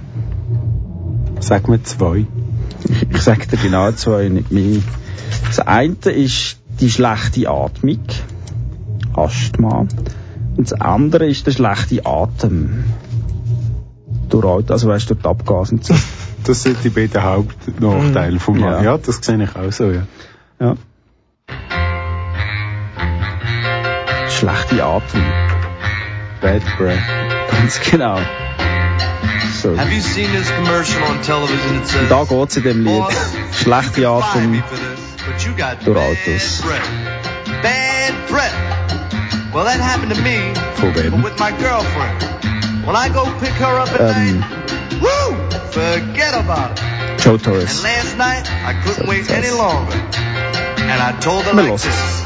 Sag 1.44 1.68
mir 1.68 1.84
zwei. 1.84 2.26
ich, 3.10 3.22
sage 3.22 3.48
dir 3.48 3.58
genau 3.58 3.92
zwei, 3.92 4.30
nicht 4.30 4.50
mehr. 4.50 4.80
Das 5.46 5.60
eine 5.60 5.96
ist 6.06 6.58
die 6.80 6.90
schlechte 6.90 7.50
Atmung, 7.50 8.00
Asthma. 9.14 9.80
Und 10.56 10.72
das 10.72 10.80
andere 10.80 11.28
ist 11.28 11.46
der 11.46 11.52
schlechte 11.52 12.06
Atem. 12.06 12.86
Durch 14.30 14.72
also 14.72 14.88
weißt 14.88 15.10
du, 15.10 15.16
durch 15.16 15.22
die 15.22 15.30
Abgase 15.30 15.76
und 15.76 15.86
so. 15.86 15.94
Das 16.46 16.62
sind 16.62 16.78
die 16.84 16.90
beiden 16.90 17.24
Hauptnachteile 17.24 18.38
vom 18.40 18.60
Ja. 18.60 18.72
Mann. 18.72 18.84
Ja, 18.84 18.98
das 18.98 19.20
sehe 19.22 19.42
ich 19.42 19.56
auch 19.56 19.72
so, 19.72 19.92
ja. 19.92 20.04
Ja. 20.60 20.76
Schlechte 24.30 24.84
Atem. 24.84 25.24
Bad 26.42 26.62
breath. 26.78 27.00
Ganz 27.50 27.80
genau. 27.90 28.20
So. 29.62 29.76
Have 29.76 29.92
you 29.94 30.02
seen 30.02 30.32
this 30.32 30.50
commercial 30.52 31.02
on 31.04 31.24
television 31.24 31.78
that 31.78 31.88
says, 31.88 32.10
Da 32.10 32.26
geht's 32.26 32.58
in 32.58 32.64
dem 32.64 32.84
Lied. 32.86 33.14
Schlechte 33.54 34.04
Atem. 34.04 34.52
me 34.52 34.62
for 34.62 34.76
this, 34.76 35.00
but 35.26 35.46
you 35.46 35.54
got 35.56 35.80
durch 35.84 35.96
bad 35.96 36.18
Autos. 36.18 36.62
breath. 36.62 36.90
Bad 37.64 38.28
breath. 38.28 39.54
Well, 39.54 39.66
that 39.66 39.80
happened 39.80 40.14
to 40.16 40.22
me, 40.22 40.54
Von 40.82 40.94
wem? 40.96 41.22
with 41.24 41.38
my 41.40 41.52
girlfriend. 41.52 42.86
When 42.86 42.96
I 42.98 43.08
go 43.08 43.24
pick 43.40 43.54
her 43.64 43.76
up 43.80 43.90
at 43.94 44.02
Ähm, 44.02 44.40
night, 44.42 45.00
woo, 45.00 45.36
forget 45.72 46.34
about 46.36 46.72
it. 46.78 47.20
Joe 47.24 47.36
And 47.36 47.84
last 47.84 48.18
night, 48.18 48.44
I 48.52 48.74
couldn't 48.84 49.06
So 49.06 49.10
wait 49.10 49.30
any 49.32 49.52
longer. 49.52 49.94
And 49.96 51.00
I 51.02 51.16
told 51.22 51.46
her 51.46 51.54
like 51.54 51.80
this. 51.80 52.24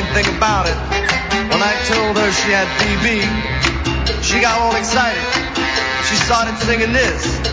You 0.00 0.06
know 0.06 0.12
the 0.12 0.14
funny 0.14 0.22
thing 0.22 0.36
about 0.36 0.66
it, 0.66 0.76
when 1.50 1.62
I 1.62 1.74
told 1.86 2.16
her 2.16 2.30
she 2.32 2.50
had 2.50 2.68
BB, 2.78 4.22
she 4.22 4.40
got 4.40 4.60
all 4.60 4.76
excited. 4.76 5.22
She 6.08 6.16
started 6.16 6.56
singing 6.58 6.92
this. 6.92 7.49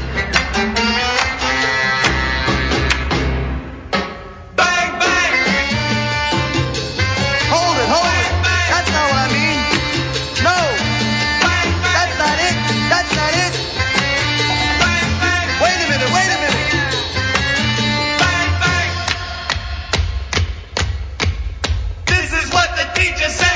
Teacher 22.97 23.29
said. 23.29 23.46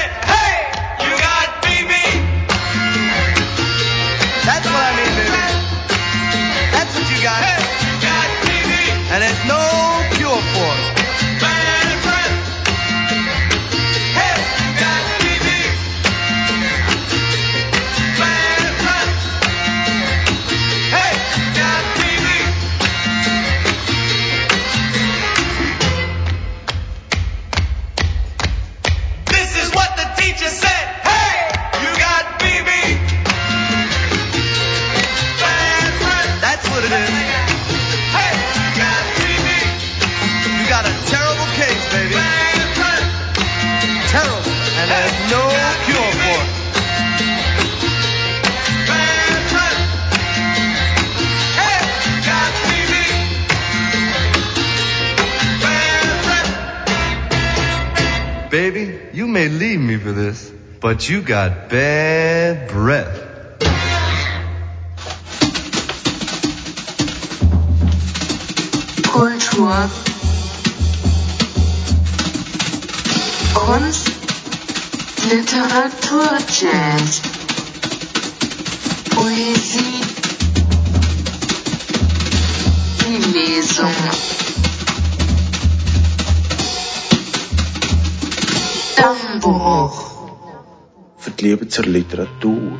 But 60.91 61.07
you 61.07 61.21
got 61.21 61.69
bad 61.69 62.67
breath. 62.67 63.17
Kultur. 69.07 69.87
Kunst, 73.55 74.07
Literatur, 75.29 76.33
Jazz, 76.59 77.21
Poesie, 79.11 79.90
die 91.41 91.45
Liebe 91.49 91.67
zur 91.67 91.85
Literatur, 91.85 92.77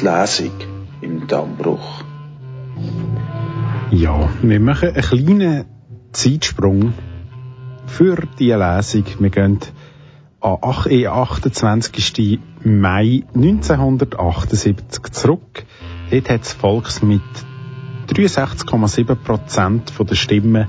die 0.00 0.04
Lesung 0.04 0.52
im 1.02 1.26
Dammbruch. 1.26 2.02
Ja, 3.90 4.28
wir 4.42 4.60
machen 4.60 4.88
einen 4.94 5.02
kleinen 5.02 5.64
Zeitsprung 6.12 6.94
für 7.86 8.16
diese 8.38 8.56
Lesung. 8.56 9.04
Wir 9.18 9.30
gehen 9.30 9.58
an 10.40 10.58
ach- 10.62 10.86
eh, 10.86 11.06
28. 11.06 12.40
Mai 12.64 13.24
1978 13.34 15.12
zurück. 15.12 15.64
Dort 16.10 16.30
hat 16.30 16.40
das 16.40 16.52
Volk 16.54 17.02
mit 17.02 17.22
63,7% 18.08 20.04
der 20.08 20.14
Stimmen 20.14 20.68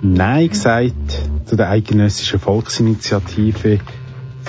Nein 0.00 0.48
gesagt 0.48 1.18
zu 1.44 1.56
der 1.56 1.70
eidgenössischen 1.70 2.38
Volksinitiative 2.38 3.80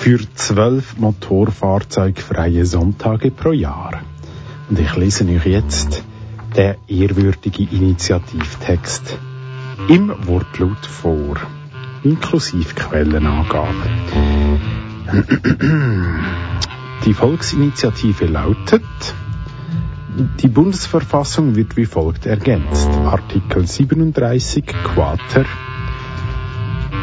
für 0.00 0.18
zwölf 0.34 0.96
motorfahrzeugfreie 0.96 2.64
Sonntage 2.64 3.30
pro 3.30 3.52
Jahr. 3.52 4.00
Und 4.70 4.80
ich 4.80 4.96
lese 4.96 5.26
euch 5.26 5.44
jetzt 5.44 6.02
den 6.56 6.76
ehrwürdigen 6.88 7.68
Initiativtext 7.68 9.18
im 9.88 10.08
Wortlaut 10.26 10.86
vor, 10.86 11.36
inklusive 12.02 12.74
Quellenangaben. 12.74 13.90
Die 17.04 17.12
Volksinitiative 17.12 18.24
lautet, 18.24 18.82
die 20.42 20.48
Bundesverfassung 20.48 21.56
wird 21.56 21.76
wie 21.76 21.86
folgt 21.86 22.24
ergänzt. 22.24 22.88
Artikel 22.88 23.66
37 23.66 24.64
Quater. 24.66 25.44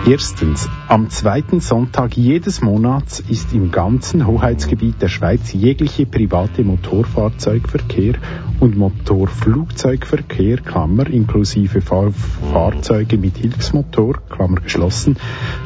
Erstens. 0.09 0.69
Am 0.87 1.09
zweiten 1.09 1.59
Sonntag 1.59 2.15
jedes 2.15 2.61
Monats 2.61 3.19
ist 3.19 3.51
im 3.51 3.71
ganzen 3.71 4.25
Hoheitsgebiet 4.25 5.01
der 5.01 5.09
Schweiz 5.09 5.51
jegliche 5.51 6.05
private 6.05 6.63
Motorfahrzeugverkehr 6.63 8.13
und 8.61 8.77
Motorflugzeugverkehr, 8.77 10.59
Klammer, 10.59 11.07
inklusive 11.07 11.81
Fahr 11.81 12.13
Fahrzeuge 12.53 13.17
mit 13.17 13.35
Hilfsmotor, 13.35 14.21
Klammer 14.29 14.61
geschlossen, 14.61 15.17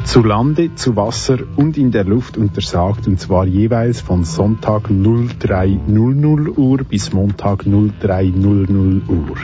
zu 0.06 0.24
Lande, 0.24 0.74
zu 0.74 0.96
Wasser 0.96 1.38
und 1.56 1.78
in 1.78 1.92
der 1.92 2.06
Luft 2.06 2.36
untersagt, 2.36 3.06
und 3.06 3.20
zwar 3.20 3.46
jeweils 3.46 4.02
von 4.02 4.24
Sonntag 4.24 4.90
03.00 4.90 6.58
Uhr 6.58 6.78
bis 6.80 7.14
Montag 7.14 7.66
03.00 7.66 9.08
Uhr. 9.08 9.38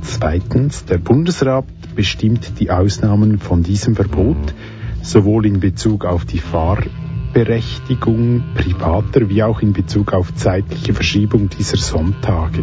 Zweitens, 0.00 0.84
der 0.86 0.98
Bundesrat 0.98 1.66
bestimmt 1.98 2.60
die 2.60 2.70
Ausnahmen 2.70 3.40
von 3.40 3.64
diesem 3.64 3.96
Verbot, 3.96 4.54
sowohl 5.02 5.46
in 5.46 5.58
Bezug 5.58 6.04
auf 6.04 6.24
die 6.24 6.38
Fahrberechtigung 6.38 8.44
privater 8.54 9.28
wie 9.28 9.42
auch 9.42 9.60
in 9.62 9.72
Bezug 9.72 10.12
auf 10.12 10.32
zeitliche 10.36 10.94
Verschiebung 10.94 11.48
dieser 11.48 11.76
Sonntage. 11.76 12.62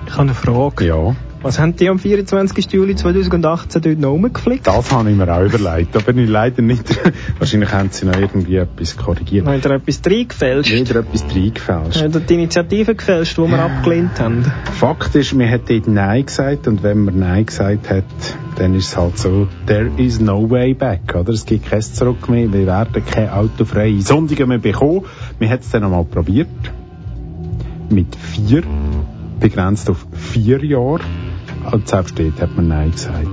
Ich 0.06 0.12
habe 0.12 0.22
eine 0.22 0.34
Frage. 0.34 0.86
ja. 0.86 1.14
Was 1.42 1.58
haben 1.58 1.74
die 1.74 1.88
am 1.88 1.98
24. 1.98 2.72
Juli 2.72 2.94
2018 2.94 3.82
dort 3.82 3.98
noch 3.98 4.10
rumgeflickt? 4.10 4.64
Das 4.64 4.92
habe 4.92 5.10
ich 5.10 5.16
mir 5.16 5.28
auch 5.28 5.42
überlegt, 5.42 5.96
aber 5.96 6.14
ich 6.14 6.28
leider 6.28 6.62
nicht. 6.62 6.84
Wahrscheinlich 7.40 7.72
haben 7.72 7.88
sie 7.90 8.06
noch 8.06 8.16
irgendwie 8.16 8.56
etwas 8.56 8.96
korrigiert. 8.96 9.46
Haben 9.46 9.60
da 9.60 9.74
etwas 9.74 10.00
reingefälscht? 10.06 10.72
Wieder 10.72 11.00
etwas 11.00 11.24
reingefälscht. 11.34 12.00
Haben 12.00 12.12
da 12.12 12.20
die 12.20 12.34
Initiative 12.34 12.94
gefälscht, 12.94 13.36
die 13.38 13.42
wir 13.42 13.58
abgelehnt 13.58 14.20
haben? 14.20 14.44
Fakt 14.78 15.16
ist, 15.16 15.36
wir 15.36 15.48
haben 15.48 15.62
dort 15.66 15.88
Nein 15.88 16.26
gesagt 16.26 16.68
und 16.68 16.84
wenn 16.84 17.04
man 17.04 17.18
Nein 17.18 17.44
gesagt 17.44 17.90
hat, 17.90 18.04
dann 18.56 18.76
ist 18.76 18.88
es 18.88 18.96
halt 18.96 19.18
so, 19.18 19.48
there 19.66 19.90
is 19.96 20.20
no 20.20 20.48
way 20.48 20.74
back, 20.74 21.12
oder? 21.16 21.32
Es 21.32 21.44
gibt 21.44 21.68
kein 21.68 21.82
Zurück 21.82 22.28
mehr, 22.28 22.52
wir 22.52 22.66
werden 22.66 23.02
keine 23.04 23.34
autofreie 23.34 24.00
Sonntage 24.00 24.46
mehr 24.46 24.58
bekommen. 24.58 25.06
Wir 25.40 25.50
haben 25.50 25.58
es 25.60 25.70
dann 25.70 25.82
einmal 25.82 26.04
probiert. 26.04 26.46
Mit 27.90 28.14
vier, 28.14 28.62
begrenzt 29.40 29.90
auf 29.90 30.06
vier 30.12 30.64
Jahre. 30.64 31.00
Und 31.70 31.88
selbst 31.88 32.18
dort 32.18 32.40
hat 32.40 32.56
man 32.56 32.68
Nein 32.68 32.90
gesagt. 32.90 33.26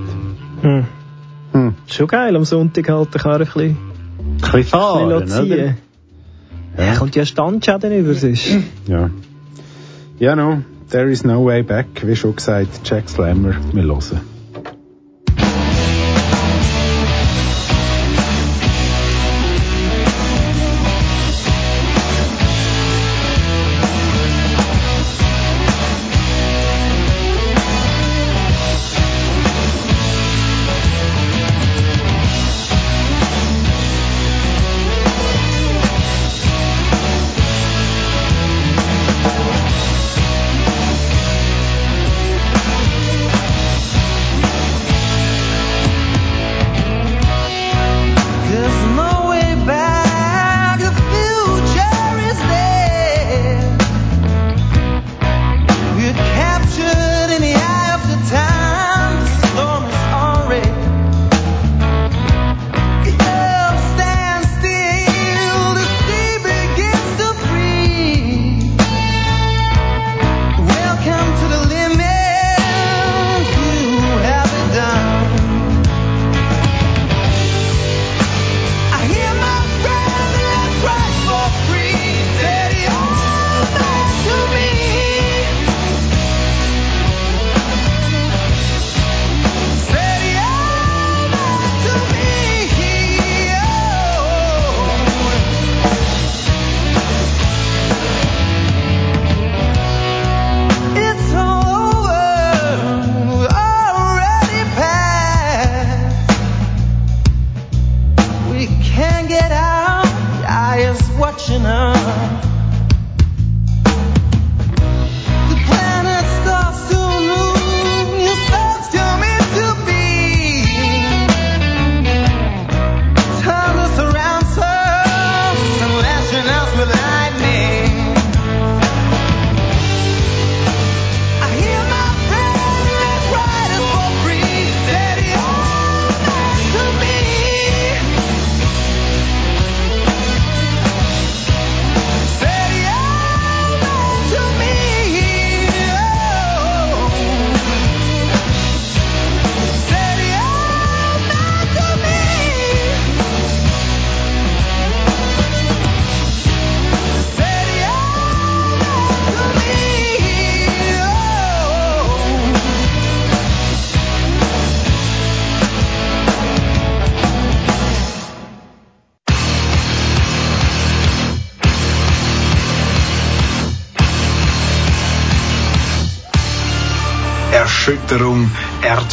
Hm. 0.62 0.86
Hm. 1.52 1.74
Schon 1.88 2.08
geil, 2.08 2.36
am 2.36 2.46
Sonntag 2.46 2.90
halt 2.90 3.14
den 3.14 3.22
Karren 3.22 3.42
ein 3.42 3.46
bisschen, 3.46 3.70
Ein 3.72 4.38
bisschen 4.38 4.58
ein 4.58 4.64
fahren, 4.64 5.26
bisschen 5.26 5.48
ziehen. 5.48 5.78
Ja. 6.78 6.96
Kommt 6.96 7.16
ja 7.16 7.26
Standschäden 7.26 7.92
über 7.92 8.14
sich. 8.14 8.58
Ja. 8.88 9.10
Ja, 10.20 10.36
no, 10.36 10.60
there 10.90 11.10
is 11.10 11.24
no 11.24 11.46
way 11.46 11.64
back. 11.64 11.88
Wie 12.04 12.16
schon 12.16 12.36
gesagt, 12.36 12.82
Jack 12.84 13.10
Slammer, 13.10 13.56
wir 13.74 13.84
hören. 13.84 14.39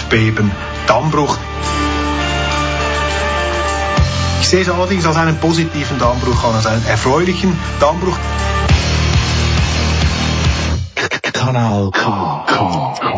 Erdbeben, 0.06 0.52
Dammbruch. 0.86 1.36
Ich 4.40 4.48
sehe 4.48 4.62
es 4.62 4.68
allerdings 4.68 5.04
als 5.04 5.16
einen 5.16 5.36
positiven 5.38 5.98
Dammbruch 5.98 6.44
an, 6.44 6.54
als 6.54 6.66
einen 6.66 6.86
erfreulichen 6.86 7.58
Dammbruch. 7.80 8.16
Kanal 11.32 11.90
K. 11.90 12.44
All 13.00 13.15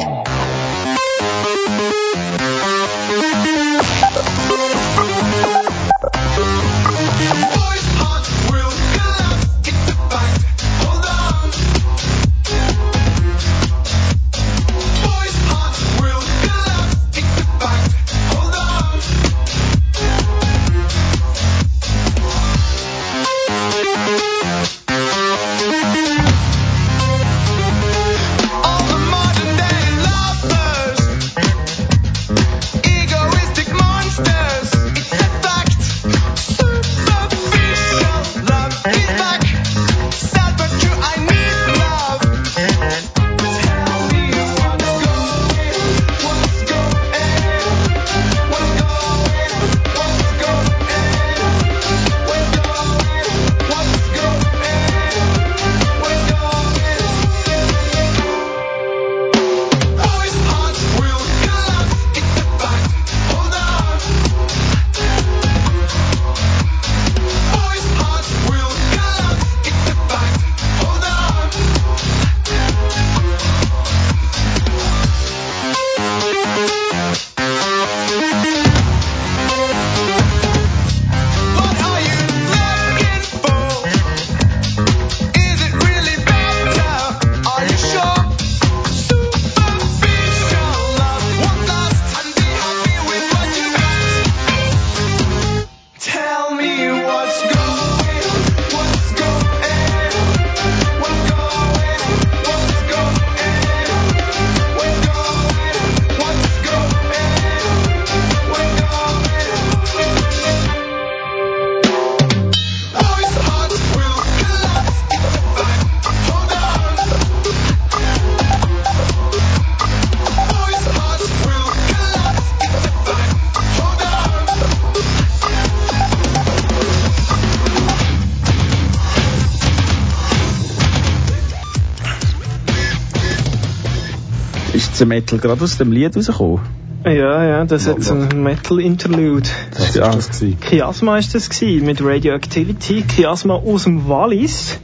Ist 134.98 135.02
der 135.02 135.06
Metal 135.06 135.38
gerade 135.38 135.62
aus 135.62 135.78
dem 135.78 135.92
Lied 135.92 136.16
rausgekommen? 136.16 136.58
Ja, 137.04 137.44
ja, 137.44 137.64
das 137.64 137.82
ist 137.82 137.86
jetzt 137.98 138.10
ein 138.10 138.42
Metal-Interlude. 138.42 139.48
Das 139.70 139.96
war 139.96 140.10
das 140.10 140.28
gewesen. 140.28 140.58
Chiasma 140.60 141.18
ist 141.18 141.32
das 141.36 141.48
gewesen, 141.48 141.86
mit 141.86 142.02
Radioactivity. 142.02 143.04
Chiasma 143.06 143.54
aus 143.54 143.84
dem 143.84 144.08
Wallis. 144.08 144.80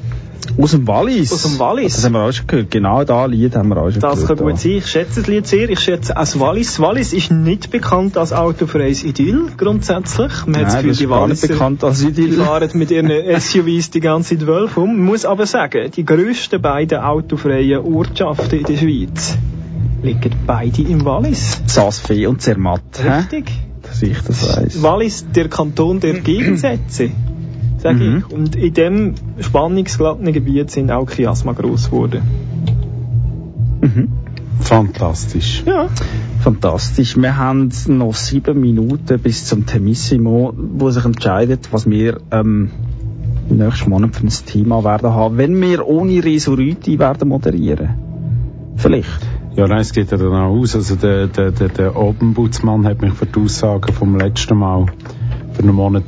Aus 0.56 0.70
dem 0.70 0.86
Wallis? 0.86 1.32
Aus 1.32 1.42
dem 1.42 1.58
Wallis. 1.58 1.96
Das 1.96 2.04
haben 2.04 2.12
wir 2.12 2.20
auch 2.20 2.30
schon 2.30 2.46
gehört. 2.46 2.70
Genau 2.70 3.02
das 3.02 3.28
Lied 3.28 3.56
haben 3.56 3.70
wir 3.70 3.76
auch 3.78 3.90
schon 3.90 3.98
Das 4.02 4.20
gehört. 4.20 4.38
kann 4.38 4.46
gut 4.50 4.60
sein. 4.60 4.70
Ich 4.72 4.86
schätze 4.86 5.18
das 5.20 5.26
Lied 5.26 5.48
sehr. 5.48 5.68
Ich 5.68 5.80
schätze 5.80 6.12
auch 6.16 6.20
das 6.20 6.38
Wallis. 6.38 6.78
Wallis 6.78 7.12
ist 7.12 7.32
nicht 7.32 7.72
bekannt 7.72 8.16
als 8.16 8.32
autofreies 8.32 9.02
Idyll, 9.02 9.48
grundsätzlich. 9.56 10.30
Man 10.46 10.60
hat 10.60 10.66
das 10.66 10.74
Nein, 10.74 10.82
Gefühl, 10.84 10.90
das 10.90 10.98
die 10.98 11.04
ist 11.04 11.10
gar 11.10 11.26
nicht 11.26 11.42
Walliser 11.42 11.48
bekannt 11.48 11.82
als 11.82 11.98
die 11.98 12.06
Idyll. 12.06 12.34
fahren 12.34 12.70
mit 12.74 12.92
ihren 12.92 13.10
SUVs 13.40 13.90
die 13.90 13.98
ganze 14.00 14.38
Zeit 14.38 14.46
Wölfe 14.46 14.78
um. 14.78 14.90
Man 14.96 15.06
muss 15.06 15.24
aber 15.24 15.46
sagen, 15.46 15.90
die 15.90 16.04
grössten 16.04 16.62
beiden 16.62 16.98
autofreien 17.00 17.80
Ortschaften 17.80 18.60
in 18.60 18.64
der 18.64 18.76
Schweiz 18.76 19.36
liegen 20.04 20.32
beide 20.46 20.82
im 20.82 21.04
Wallis. 21.04 21.62
Saasfee 21.66 22.26
und 22.26 22.40
Zermatt. 22.42 22.82
hä? 23.02 23.18
Richtig. 23.18 23.50
Dass 23.82 24.02
ich 24.02 24.18
das 24.22 24.56
weiss. 24.56 24.82
Wallis, 24.82 25.24
der 25.34 25.48
Kanton 25.48 26.00
der 26.00 26.14
Gegensätze, 26.20 27.10
sage 27.78 28.04
Mhm. 28.04 28.16
ich. 28.18 28.32
Und 28.36 28.56
in 28.56 28.72
dem 28.74 29.14
spannungsglatten 29.40 30.32
Gebiet 30.32 30.70
sind 30.70 30.90
auch 30.90 31.08
Chiasma 31.10 31.52
gross 31.52 31.86
geworden. 31.90 32.22
Mhm. 33.82 34.08
Fantastisch. 34.60 35.62
Ja. 35.66 35.88
Fantastisch. 36.40 37.16
Wir 37.16 37.36
haben 37.36 37.70
noch 37.88 38.14
sieben 38.14 38.60
Minuten 38.60 39.18
bis 39.18 39.44
zum 39.46 39.66
Temissimo, 39.66 40.52
wo 40.56 40.90
sich 40.90 41.04
entscheidet, 41.04 41.68
was 41.72 41.88
wir 41.88 42.20
ähm, 42.30 42.70
nächsten 43.50 43.90
Monat 43.90 44.16
für 44.16 44.24
ein 44.26 44.32
Thema 44.46 44.84
werden 44.84 45.10
haben, 45.10 45.36
wenn 45.36 45.60
wir 45.60 45.86
ohne 45.86 46.24
Resuriti 46.24 46.98
werden 46.98 47.28
moderieren. 47.28 47.90
Vielleicht. 48.76 49.20
Ja, 49.56 49.68
nein, 49.68 49.78
es 49.78 49.92
geht 49.92 50.10
ja 50.10 50.16
dann 50.16 50.32
auch 50.32 50.50
aus. 50.50 50.74
Also 50.74 50.96
der, 50.96 51.28
der, 51.28 51.52
der, 51.52 51.68
der 51.68 51.96
Ombudsmann 51.96 52.86
hat 52.86 53.00
mich 53.00 53.14
für 53.14 53.26
die 53.26 53.38
Aussagen 53.38 53.92
vom 53.92 54.18
letzten 54.18 54.58
Mal 54.58 54.86
für 55.52 55.62
einen 55.62 55.74
Monat 55.74 56.04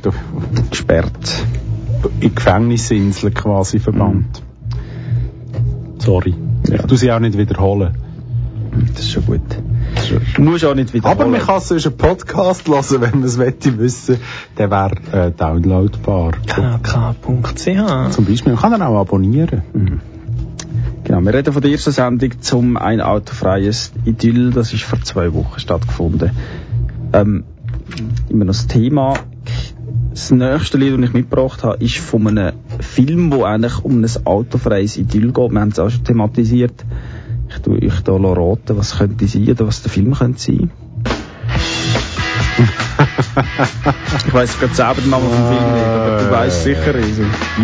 gesperrt. 0.69 1.45
In 2.19 2.35
Gefängnisinsel 2.35 3.31
quasi 3.31 3.79
verbannt. 3.79 4.43
Sorry. 5.99 6.35
Ich 6.69 6.81
tu 6.81 6.95
sie 6.97 7.11
auch 7.11 7.19
nicht 7.19 7.37
wiederholen. 7.37 7.97
Das 8.93 8.99
ist 8.99 9.11
schon 9.11 9.25
gut. 9.25 9.41
Du 10.35 10.41
musst 10.41 10.65
auch 10.65 10.75
nicht 10.75 10.93
wiederholen. 10.93 11.19
Aber 11.19 11.29
man 11.29 11.39
kann 11.39 11.61
sonst 11.61 11.87
einen 11.87 11.97
Podcast 11.97 12.67
hören, 12.67 13.01
wenn 13.01 13.19
man 13.19 13.23
es 13.23 13.39
wissen. 13.39 14.17
Der 14.57 14.69
wäre 14.69 14.95
äh, 15.11 15.31
downloadbar. 15.31 16.33
kk.ch 16.45 18.11
Zum 18.11 18.25
Beispiel. 18.25 18.53
Man 18.53 18.61
kann 18.61 18.73
ihn 18.73 18.81
auch 18.81 18.99
abonnieren. 18.99 20.01
Genau, 21.07 21.21
wir 21.21 21.33
reden 21.33 21.53
von 21.53 21.61
der 21.61 21.71
ersten 21.71 21.93
Sendung 21.93 22.41
zum 22.41 22.75
ein 22.75 22.99
autofreies 22.99 23.93
Idyll. 24.03 24.51
Das 24.51 24.73
ist 24.73 24.83
vor 24.83 25.01
zwei 25.03 25.33
Wochen 25.33 25.57
stattgefunden. 25.57 26.31
Ähm, 27.13 27.45
immer 28.27 28.43
noch 28.43 28.53
das 28.53 28.67
Thema. 28.67 29.13
Das 30.09 30.31
nächste 30.31 30.77
Lied, 30.77 30.99
das 30.99 31.07
ich 31.07 31.13
mitgebracht 31.13 31.63
habe, 31.63 31.81
ist 31.81 31.95
von 31.99 32.27
einem 32.27 32.51
Film, 32.81 33.31
wo 33.31 33.45
eigentlich 33.45 33.85
um 33.85 34.03
ein 34.03 34.25
autofreies 34.25 34.97
Idyll 34.97 35.31
geht. 35.31 35.51
Wir 35.51 35.61
haben 35.61 35.69
es 35.69 35.79
auch 35.79 35.89
schon 35.89 36.03
thematisiert. 36.03 36.83
Ich 37.47 37.59
tue 37.59 37.81
euch 37.81 38.01
da 38.01 38.11
raten, 38.11 38.77
was 38.77 38.97
könnte 38.97 39.29
sein 39.29 39.49
oder 39.49 39.65
was 39.65 39.81
der 39.83 39.91
Film 39.91 40.13
könnte 40.13 40.41
sein. 40.41 40.71
ich 44.27 44.33
weiss 44.33 44.59
gerade 44.59 44.75
selber 44.75 44.99
den 44.99 45.09
Namen 45.09 45.29
vom 45.29 45.47
Film 45.47 45.73
nicht, 45.73 45.85
aber 45.85 46.17
du 46.17 46.31
weißt 46.31 46.63
sicher. 46.63 46.95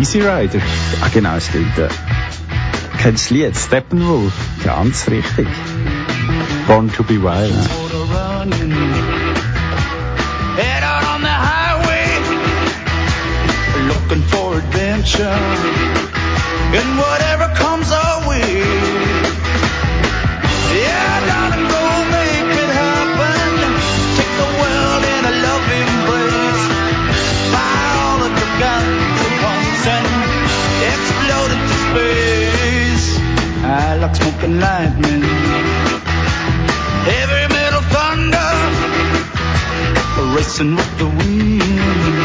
Easy 0.00 0.20
Rider. 0.20 0.60
Ah, 1.02 1.08
genau, 1.12 1.38
stimmt. 1.40 1.74
Kennst 3.04 3.30
du 3.30 3.34
das 3.34 3.44
Lied? 3.44 3.54
Steppenwolf. 3.54 4.32
Ganz 4.64 5.10
richtig. 5.10 5.46
Born 6.66 6.90
to 6.90 7.02
be 7.02 7.22
Wild. 7.22 7.52
And 16.76 16.98
whatever 16.98 17.54
comes 17.54 17.92
our 17.92 18.03
like 34.06 34.16
smoking 34.16 34.60
lightning. 34.60 35.22
Heavy 37.08 37.54
metal 37.54 37.82
thunder, 37.94 38.50
racing 40.36 40.76
with 40.76 40.98
the 40.98 41.06
wind. 41.06 42.23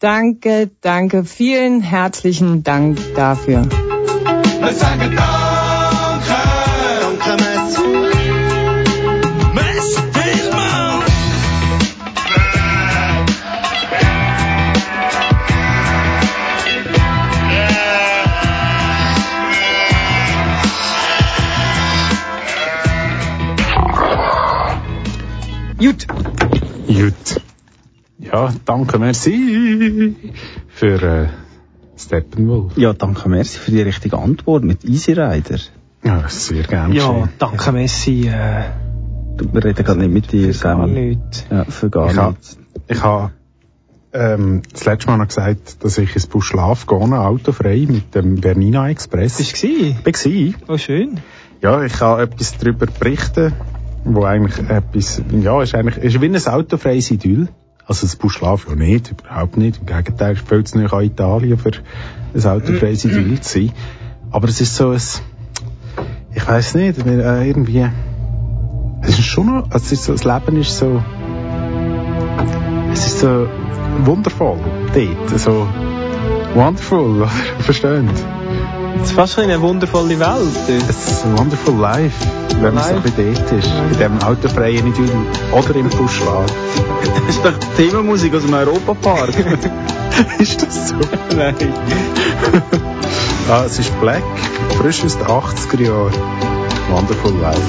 Danke, 0.00 0.70
danke, 0.80 1.24
vielen 1.24 1.82
herzlichen 1.82 2.64
Dank 2.64 2.98
dafür. 3.14 3.68
Gut. 25.78 26.06
Gut. 26.86 27.40
Ja, 28.32 28.52
danke, 28.64 28.98
merci 28.98 30.14
für 30.68 31.02
äh, 31.02 31.26
Steppenwolf. 31.96 32.76
Ja, 32.76 32.92
danke 32.92 33.28
merci 33.28 33.58
für 33.58 33.70
die 33.72 33.82
richtige 33.82 34.18
Antwort 34.18 34.64
mit 34.64 34.84
Easy 34.84 35.12
Rider. 35.12 35.58
Ja, 36.04 36.28
sehr 36.28 36.62
gerne. 36.62 36.94
Ja, 36.94 37.28
danke 37.38 37.72
Messi. 37.72 38.28
Äh, 38.28 38.62
Du, 39.36 39.46
wir 39.54 39.64
reden 39.64 39.84
gerade 39.84 40.00
nicht 40.00 40.12
mit 40.12 40.32
dir, 40.32 40.48
gar 40.48 40.76
Sammy. 40.76 40.90
nicht. 40.92 41.46
Ja, 41.50 41.64
für 41.64 41.88
gar 41.88 42.10
Ich 42.10 42.16
habe 42.18 42.32
nichts. 42.32 42.58
ich 42.88 43.02
ha, 43.02 43.30
ähm, 44.12 44.60
das 44.70 44.84
letzte 44.84 45.06
Mal 45.10 45.16
noch 45.16 45.28
gesagt, 45.28 45.82
dass 45.82 45.96
ich 45.96 46.14
ins 46.14 46.26
Buschlaf 46.26 46.86
gehe, 46.86 46.98
autofrei, 46.98 47.86
mit 47.88 48.14
dem 48.14 48.34
Bernina 48.34 48.90
Express. 48.90 49.38
Bist 49.38 49.62
du 49.62 49.68
gewesen? 49.68 49.96
Ich 50.04 50.68
war. 50.68 50.74
Oh, 50.74 50.78
schön. 50.78 51.20
Ja, 51.62 51.82
ich 51.82 51.92
kann 51.94 52.20
etwas 52.20 52.58
darüber 52.58 52.84
berichten, 52.86 53.54
wo 54.04 54.24
eigentlich 54.24 54.58
etwas, 54.68 55.22
ja, 55.40 55.62
ist 55.62 55.74
eigentlich, 55.74 55.96
ist 56.04 56.20
wie 56.20 56.26
ein 56.26 56.36
autofreies 56.36 57.10
Idyll. 57.12 57.48
Also 57.90 58.06
das 58.06 58.14
Buschlaf 58.14 58.68
ja 58.68 58.76
nicht, 58.76 59.10
überhaupt 59.10 59.56
nicht. 59.56 59.80
Im 59.80 59.86
Gegenteil, 59.86 60.34
ist 60.34 60.48
viel 60.48 60.62
zu 60.62 60.78
nahe 60.78 60.92
an 60.92 61.02
Italien, 61.02 61.58
für 61.58 61.72
ein 62.32 62.44
autofreies 62.44 63.04
Idyll 63.04 63.40
zu 63.40 63.58
sein. 63.58 63.72
Aber 64.30 64.46
es 64.46 64.60
ist 64.60 64.76
so 64.76 64.90
ein, 64.90 65.00
ich 66.32 66.46
weiß 66.46 66.76
nicht, 66.76 67.04
äh, 67.04 67.48
irgendwie, 67.48 67.88
es 69.02 69.18
ist 69.18 69.24
schon 69.24 69.46
noch, 69.46 69.66
es 69.74 69.90
ist 69.90 70.04
so, 70.04 70.12
das 70.12 70.22
Leben 70.22 70.60
ist 70.60 70.78
so, 70.78 71.02
es 72.92 73.06
ist 73.06 73.18
so 73.18 73.48
wundervoll 74.04 74.60
dort, 74.94 75.40
so 75.40 75.66
wonderful, 76.54 77.22
oder? 77.22 77.26
Verstehend? 77.58 78.12
Es 79.02 79.08
ist 79.08 79.12
fast 79.14 79.36
eine 79.40 79.60
wundervolle 79.60 80.16
Welt. 80.20 80.86
Es 80.88 81.10
ist 81.10 81.26
ein 81.26 81.36
wonderful 81.36 81.74
life, 81.74 82.24
wenn 82.62 82.74
man 82.74 82.84
so 82.84 82.94
ein 82.94 83.02
bisschen 83.02 83.34
dort 83.34 83.52
ist, 83.52 83.68
in 83.68 83.90
diesem 83.90 84.22
autofreien 84.22 84.86
Idyll 84.86 85.10
oder 85.52 85.74
im 85.74 85.88
Buschlaf. 85.88 86.46
Das 87.04 87.28
ist 87.36 87.44
doch 87.44 87.52
die 87.52 87.82
Themenmusik 87.82 88.34
aus 88.34 88.42
dem 88.42 88.54
Europapark. 88.54 89.30
ist 90.38 90.62
das 90.62 90.88
so? 90.88 90.96
Nein. 91.36 91.54
ah, 93.50 93.64
es 93.64 93.78
ist 93.78 93.98
Black, 94.00 94.22
frisch 94.78 95.04
aus 95.04 95.16
den 95.16 95.26
80er 95.26 95.82
Jahren. 95.82 96.14
Wonderful 96.90 97.32
life. 97.40 97.60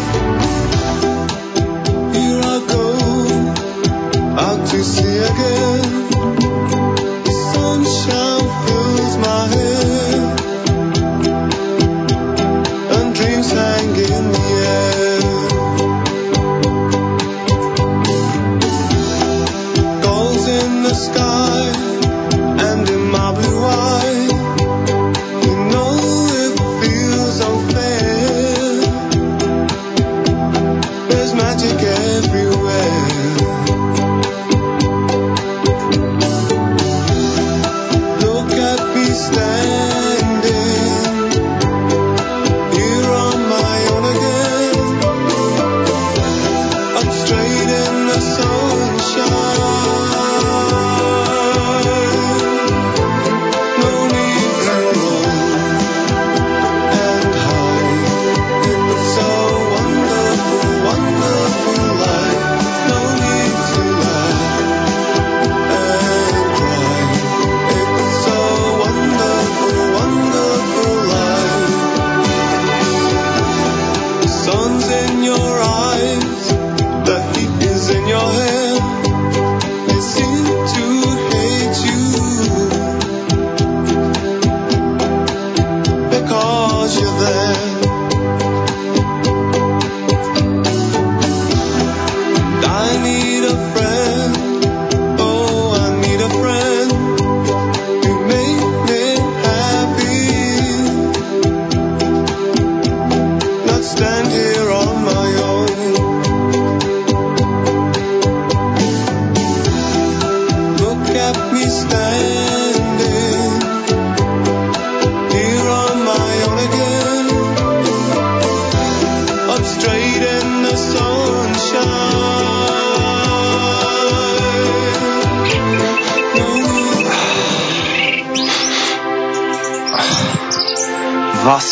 Here 2.12 2.40
I 2.40 2.62
go 2.68 4.42
out 4.42 4.70
to 4.72 4.84
sea 4.84 5.26
again. 5.26 6.01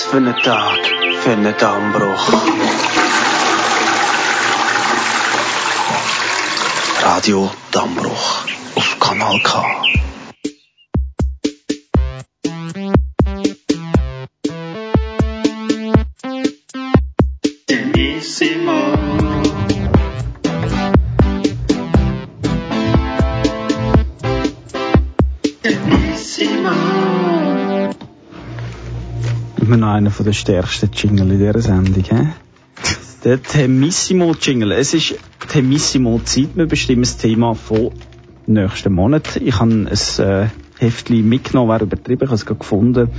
Für 0.10 0.18
ein 0.18 0.36
Tag 0.44 0.80
für 1.22 1.32
einen 1.34 1.56
Dammbruch. 1.58 2.34
Radio 7.04 7.52
Dammbruch 7.72 8.46
auf 8.76 9.00
Kanal 9.00 9.40
K. 9.44 9.79
einer 30.00 30.12
der 30.12 30.34
stärksten 30.34 30.90
Jingle 30.94 31.32
in 31.32 31.40
dieser 31.40 31.62
Sendung, 31.62 32.04
hä? 32.04 32.28
Der 33.26 33.44
Temissimo-Jingle. 33.44 34.72
Es 34.72 34.94
ist 34.94 35.16
Temissimo-Zeit. 35.50 36.56
Wir 36.56 36.68
bestimmen 36.68 37.02
das 37.02 37.18
Thema 37.18 37.54
von 37.54 37.92
nächsten 38.48 38.94
Monat. 38.94 39.36
Ich 39.36 39.60
habe 39.60 39.72
ein 39.72 39.88
äh, 39.88 40.48
Heftchen 40.80 41.28
mitgenommen, 41.28 41.70
wäre 41.70 41.84
übertrieben, 41.84 42.24
ich 42.24 42.30
habe 42.30 42.36
es 42.36 42.46
gerade 42.46 42.60
gefunden. 42.60 43.10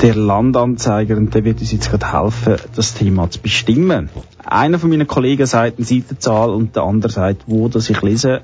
Der 0.00 0.14
Landanzeiger, 0.14 1.18
und 1.18 1.34
der 1.34 1.44
wird 1.44 1.60
uns 1.60 1.70
jetzt 1.72 1.90
gerade 1.90 2.10
helfen, 2.10 2.56
das 2.74 2.94
Thema 2.94 3.30
zu 3.30 3.40
bestimmen. 3.40 4.08
Einer 4.42 4.78
von 4.78 4.88
meinen 4.88 5.06
Kollegen 5.06 5.44
sagt 5.44 5.76
eine 5.76 5.84
Seitenzahl 5.84 6.48
und 6.48 6.76
der 6.76 6.84
andere 6.84 7.12
sagt, 7.12 7.42
wo 7.46 7.68
das 7.68 7.90
ich 7.90 8.00
lese. 8.00 8.40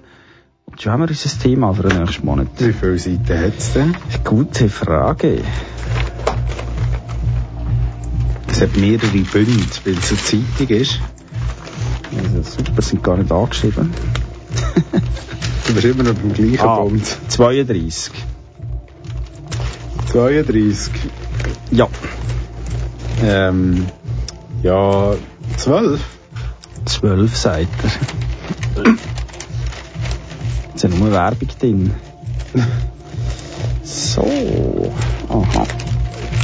Und 0.67 0.83
schon 0.83 0.93
haben 0.93 1.01
wir 1.01 1.09
unser 1.09 1.39
Thema 1.39 1.73
für 1.73 1.89
den 1.89 2.01
nächsten 2.01 2.27
Monat. 2.27 2.49
Wie 2.59 2.75
viele 2.75 2.99
Seiten 2.99 3.39
hat 3.39 3.57
es 3.57 3.73
denn? 3.73 3.97
Gute 4.25 4.69
Frage. 4.69 5.39
Es 8.57 8.63
hat 8.63 8.75
mehrere 8.79 9.09
Bünde, 9.11 9.67
weil 9.85 9.99
es 9.99 10.11
eine 10.11 10.47
Zeitung 10.57 10.69
ist. 10.75 10.99
Also 12.17 12.57
super, 12.57 12.81
sind 12.81 13.05
gar 13.05 13.19
nicht 13.19 13.31
angeschrieben. 13.31 13.93
Du 15.67 15.75
bist 15.75 15.85
immer 15.85 16.05
noch 16.05 16.15
beim 16.15 16.33
gleichen 16.33 16.61
Ah, 16.61 16.77
Bund. 16.79 17.05
32. 17.29 18.13
32. 20.13 20.93
Ja. 21.73 21.89
Ähm, 23.23 23.87
ja, 24.63 25.17
12. 25.59 26.01
12 26.87 27.37
Seiten. 27.37 27.69
Jetzt 30.73 30.85
ist 30.85 30.99
nur 30.99 31.13
Werbung 31.13 31.49
drin. 31.61 31.91
So. 33.85 34.93
Aha. 35.29 35.67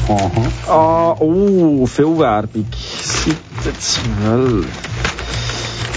Aha. 0.09 0.51
Ah, 0.69 1.17
oh, 1.21 1.87
viel 1.87 2.19
Werbung. 2.19 2.67
Seite 2.73 3.79
12. 3.79 4.67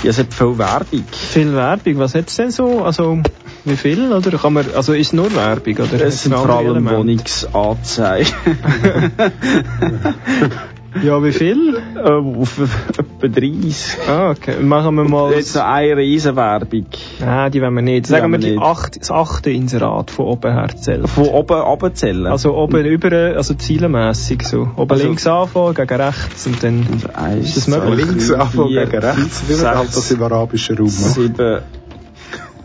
Ja, 0.03 0.09
es 0.09 0.19
hat 0.19 0.33
viel 0.33 0.57
Werbung. 0.57 1.03
Viel 1.11 1.53
Werbung, 1.53 1.97
was 1.97 2.13
hat's 2.13 2.35
denn 2.35 2.51
so? 2.51 2.83
Also, 2.83 3.19
wie 3.63 3.75
viel? 3.75 4.11
Oder 4.13 4.37
kann 4.37 4.53
man, 4.53 4.65
also 4.75 4.93
ist 4.93 5.07
es 5.07 5.13
nur 5.13 5.33
Werbung? 5.33 5.77
Oder 5.77 6.05
Es 6.05 6.23
sind 6.23 6.35
vor 6.35 6.49
allem? 6.49 6.89
Wohnungsanzeigen. 6.89 8.31
Ja, 11.03 11.21
wie 11.23 11.31
viel? 11.33 11.77
Äh, 11.95 11.99
auf 12.09 12.57
etwa 12.59 13.27
30. 13.27 13.97
Ah, 14.07 14.29
okay. 14.31 14.61
Machen 14.61 14.95
wir 14.95 15.03
mal... 15.03 15.33
Jetzt 15.33 15.55
noch 15.55 15.63
eine 15.65 15.97
Riesenwerbung. 15.97 16.85
Nein, 17.19 17.51
die 17.51 17.61
wollen 17.61 17.75
wir 17.75 17.81
nicht. 17.81 18.07
Sagen 18.07 18.31
wir 18.31 18.39
die 18.39 18.57
acht, 18.57 18.99
das 19.01 19.11
achte 19.11 19.49
Inserat 19.51 20.09
von 20.11 20.25
oben 20.25 20.53
her 20.53 20.67
zählen. 20.75 21.05
Von 21.07 21.25
oben 21.27 21.59
runterzählen. 21.59 22.27
Also 22.27 22.55
oben 22.55 22.85
über, 22.85 23.11
also 23.35 23.53
zielmässig 23.55 24.43
so. 24.43 24.69
Oben 24.77 24.91
Also- 24.91 25.03
links 25.07 25.27
anfangen, 25.27 25.73
gegen 25.73 25.95
rechts 26.01 26.47
und 26.47 26.63
dann... 26.63 26.85
Also 26.93 27.09
eins, 27.13 27.45
Ist 27.47 27.57
das 27.57 27.67
möglich? 27.67 28.05
zwei, 28.05 28.11
Links 28.11 28.27
drei, 28.29 28.37
anfangen 28.37 28.67
vier, 28.69 28.85
gegen 28.85 28.97
rechts, 29.03 29.39
fünf, 29.39 29.49
wie 29.49 29.63
man 29.63 29.75
halt 29.75 29.79
sechs, 29.91 29.95
das 29.95 30.11
im 30.11 30.23
arabischen 30.23 30.77
Raum 30.77 30.85
macht. 30.85 31.13
sieben. 31.13 31.59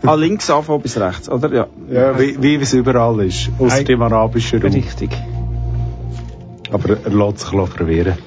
Ah, 0.03 0.15
links 0.15 0.49
anfangen 0.49 0.81
bis 0.81 0.97
rechts, 0.97 1.29
oder? 1.29 1.53
Ja. 1.53 1.67
Ja, 1.91 2.17
wie, 2.19 2.41
wie 2.41 2.55
es 2.55 2.73
überall 2.73 3.19
ist, 3.25 3.49
Eig- 3.59 3.89
im 3.89 4.01
arabischen 4.01 4.61
Raum. 4.61 4.71
Richtig. 4.71 5.11
Aber 6.71 6.89
er 7.03 7.09
lässt 7.11 7.39
sich 7.39 7.49
verwehren. 7.69 8.17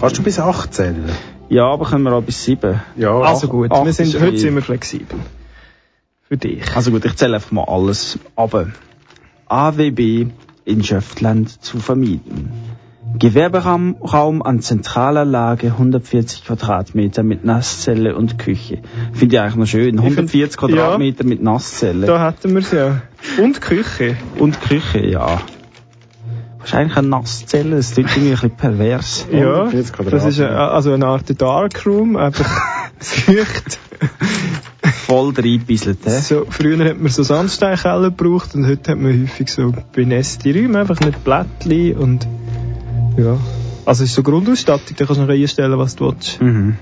Kannst 0.00 0.18
du 0.18 0.22
bis 0.22 0.38
8 0.38 0.72
zählen? 0.74 1.04
Ja, 1.48 1.66
aber 1.66 1.84
können 1.86 2.04
wir 2.04 2.12
auch 2.12 2.22
bis 2.22 2.44
sieben. 2.44 2.80
Ja, 2.96 3.18
Also 3.20 3.48
gut, 3.48 3.70
wir 3.70 3.92
sind, 3.92 4.14
heute 4.14 4.30
viel. 4.30 4.38
sind 4.38 4.54
wir 4.54 4.62
flexibel. 4.62 5.18
Für 6.28 6.36
dich. 6.36 6.74
Also 6.74 6.90
gut, 6.90 7.04
ich 7.04 7.16
zähle 7.16 7.36
einfach 7.36 7.52
mal 7.52 7.64
alles 7.64 8.18
ab. 8.36 8.66
AWB 9.46 10.26
in 10.64 10.82
Schöftland 10.82 11.62
zu 11.62 11.78
vermieten. 11.78 12.50
Gewerberaum 13.18 13.96
Raum 14.02 14.42
an 14.42 14.60
zentraler 14.60 15.24
Lage, 15.24 15.68
140 15.68 16.44
Quadratmeter 16.46 17.22
mit 17.22 17.44
Nasszelle 17.44 18.16
und 18.16 18.38
Küche. 18.38 18.78
Finde 19.12 19.36
ich 19.36 19.40
eigentlich 19.40 19.56
noch 19.56 19.66
schön. 19.66 20.00
140 20.00 20.30
find- 20.40 20.56
Quadratmeter 20.56 21.24
mit 21.24 21.42
Nasszelle. 21.42 22.06
Da 22.06 22.26
hätten 22.26 22.52
wir 22.52 22.58
es 22.60 22.72
ja. 22.72 23.02
Und 23.40 23.60
Küche. 23.60 24.16
Und 24.38 24.60
Küche, 24.62 25.06
ja. 25.06 25.40
Wahrscheinlich 26.64 26.96
eine 26.96 27.08
Nasszelle, 27.08 27.76
das 27.76 27.92
klingt 27.92 28.08
irgendwie 28.16 28.30
ein 28.30 28.32
bisschen 28.36 28.56
pervers. 28.56 29.26
Ja, 29.30 29.64
140 29.64 30.10
das 30.10 30.24
ist 30.24 30.40
eine, 30.40 30.58
also 30.58 30.94
eine 30.94 31.04
Art 31.04 31.24
Darkroom, 31.38 32.16
einfach 32.16 32.50
das 32.98 33.26
Licht. 33.26 33.78
Voll 35.06 35.34
reingebisselt, 35.36 35.98
hä? 36.06 36.20
So, 36.22 36.46
früher 36.48 36.82
hat 36.88 36.98
man 36.98 37.12
so 37.12 37.22
Sandsteinkeller 37.22 38.10
gebraucht 38.10 38.54
und 38.54 38.66
heute 38.66 38.92
hat 38.92 38.98
man 38.98 39.24
häufig 39.24 39.50
so 39.50 39.74
beneste 39.92 40.54
Räume, 40.54 40.78
einfach 40.78 41.00
mit 41.00 41.22
Blättchen 41.22 41.98
und 41.98 42.26
ja. 43.18 43.36
Also 43.84 44.04
es 44.04 44.08
ist 44.08 44.14
so 44.14 44.22
Grundausstattung, 44.22 44.96
da 44.96 45.04
kannst 45.04 45.20
du 45.20 45.26
noch 45.26 45.34
einstellen, 45.34 45.78
was 45.78 45.96
du 45.96 46.06
willst. 46.06 46.40
Mhm. 46.40 46.78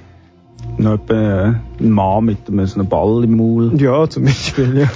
Noch 0.78 0.94
etwa 0.94 1.14
äh, 1.14 1.54
ein 1.80 1.90
Mann 1.90 2.24
mit 2.24 2.38
einem, 2.48 2.88
Ball 2.88 3.24
im 3.24 3.36
Maul. 3.36 3.80
Ja, 3.80 4.08
zum 4.08 4.24
Beispiel, 4.24 4.78
ja. 4.78 4.90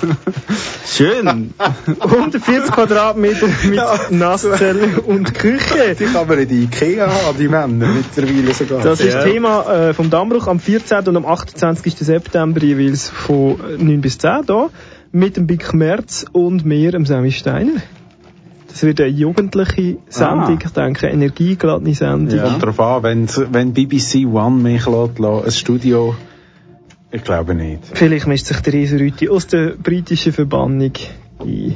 Schön! 0.86 1.54
140 2.00 2.72
Quadratmeter 2.72 3.46
mit 3.68 3.80
Nasszelle 4.10 5.00
und 5.06 5.34
Küche. 5.34 5.94
Die 5.98 6.04
kann 6.04 6.26
man 6.26 6.38
in 6.38 6.48
die 6.48 6.64
Ikea 6.64 7.06
haben, 7.06 7.38
die 7.38 7.48
Männer 7.48 7.88
mittlerweile 7.88 8.54
sogar. 8.54 8.82
Das 8.82 9.00
ist 9.00 9.14
Ja. 9.14 9.22
Thema 9.22 9.72
äh, 9.72 9.94
vom 9.94 10.10
Dammbruch 10.10 10.46
am 10.46 10.60
14. 10.60 11.06
und 11.08 11.16
am 11.16 11.26
28. 11.26 11.94
September 11.96 12.60
jeweils 12.62 13.10
von 13.10 13.56
9 13.78 14.00
bis 14.00 14.18
10 14.18 14.46
da 14.46 14.68
mit 15.12 15.36
dem 15.36 15.46
Bick 15.46 15.72
Merz 15.72 16.26
und 16.32 16.64
mir, 16.64 16.92
dem 16.92 17.06
Sammy 17.06 17.32
Steiner. 17.32 17.80
Das 18.76 18.82
wird 18.82 19.00
eine 19.00 19.08
jugendliche 19.08 19.96
Sendung, 20.10 20.58
Ah. 20.58 20.58
ich 20.62 20.70
denke, 20.70 21.06
eine 21.06 21.14
energiegeladene 21.14 21.94
Sendung. 21.94 22.36
Ja. 22.36 22.44
Kommt 22.44 22.62
darauf 22.62 22.78
an, 22.80 23.02
wenn's- 23.04 23.40
wenn 23.50 23.72
BBC 23.72 24.26
One 24.26 24.56
mich 24.62 24.84
lässt, 24.84 25.18
ein 25.18 25.50
Studio, 25.50 26.14
ich 27.10 27.24
glaube 27.24 27.54
nicht. 27.54 27.80
Vielleicht 27.94 28.26
mischt 28.26 28.44
sich 28.44 28.60
der 28.60 28.74
Riesenrüti 28.74 29.30
aus 29.30 29.46
der 29.46 29.68
britischen 29.82 30.34
Verbannung 30.34 30.92
ein. 31.38 31.74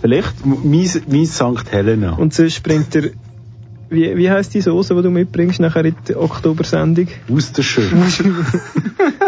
Vielleicht? 0.00 0.46
Mein, 0.46 0.88
mein 1.08 1.26
St. 1.26 1.72
Helena. 1.72 2.12
Und 2.12 2.32
sonst 2.34 2.62
bringt 2.62 2.94
er, 2.94 3.10
wie, 3.90 4.16
wie 4.16 4.30
heisst 4.30 4.54
die 4.54 4.60
Soße, 4.60 4.94
die 4.94 5.02
du 5.02 5.10
mitbringst 5.10 5.58
nachher 5.58 5.84
in 5.86 5.96
der 6.06 6.20
Oktobersendung? 6.22 7.08
Aus 7.34 7.50
der 7.52 7.62
Schön. 7.64 7.90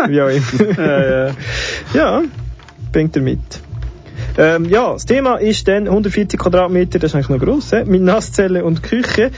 Wie 0.09 0.21
auch 0.23 0.29
immer. 0.29 1.31
ja, 1.95 2.23
bringt 2.93 3.17
er 3.17 3.23
mit. 3.23 3.41
Ähm, 4.37 4.65
ja, 4.65 4.93
das 4.93 5.07
Thema 5.07 5.37
ist 5.37 5.69
dann 5.69 5.87
140 5.87 6.39
Quadratmeter, 6.39 6.99
das 6.99 7.11
ist 7.11 7.15
eigentlich 7.15 7.29
noch 7.29 7.39
gross, 7.39 7.71
he? 7.71 7.85
mit 7.85 8.03
Nasszelle 8.03 8.65
und 8.65 8.83
Küche. 8.83 9.31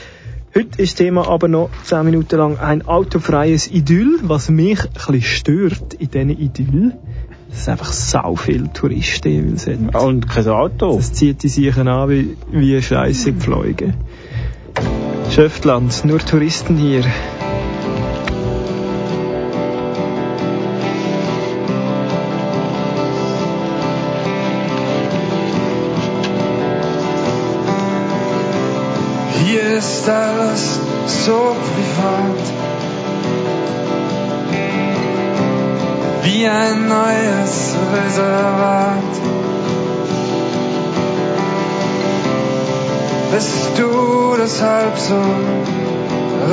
Heute 0.54 0.82
ist 0.82 0.92
das 0.92 0.94
Thema 0.94 1.28
aber 1.28 1.48
noch 1.48 1.68
10 1.84 2.04
Minuten 2.04 2.36
lang 2.36 2.58
ein 2.58 2.86
autofreies 2.86 3.70
Idyll, 3.70 4.20
was 4.22 4.48
mich 4.48 4.80
ein 4.84 4.90
bisschen 4.94 5.22
stört 5.22 5.94
in 5.94 6.10
diesen 6.10 6.30
Idyll. 6.30 6.92
Dass 7.50 7.60
es 7.60 7.68
einfach 7.68 7.92
sau 7.92 8.36
viele 8.36 8.72
Touristen 8.72 9.28
jeweils 9.28 9.66
hat. 9.66 10.02
Und 10.02 10.28
kein 10.28 10.48
Auto. 10.48 10.96
Das 10.96 11.12
zieht 11.12 11.42
die 11.42 11.48
sich 11.48 11.76
an 11.76 12.08
wie, 12.08 12.36
wie 12.50 12.80
Scheiße 12.80 13.34
Pfleuge. 13.34 13.92
Schöftland, 15.30 16.04
nur 16.06 16.20
Touristen 16.20 16.76
hier. 16.76 17.04
Ist 30.06 30.12
alles 30.12 30.80
so 31.24 31.56
privat. 31.66 32.42
Wie 36.22 36.46
ein 36.46 36.88
neues 36.88 37.74
Reservat. 37.94 39.12
Bist 43.32 43.78
du 43.78 44.36
deshalb 44.38 44.96
so 44.96 45.20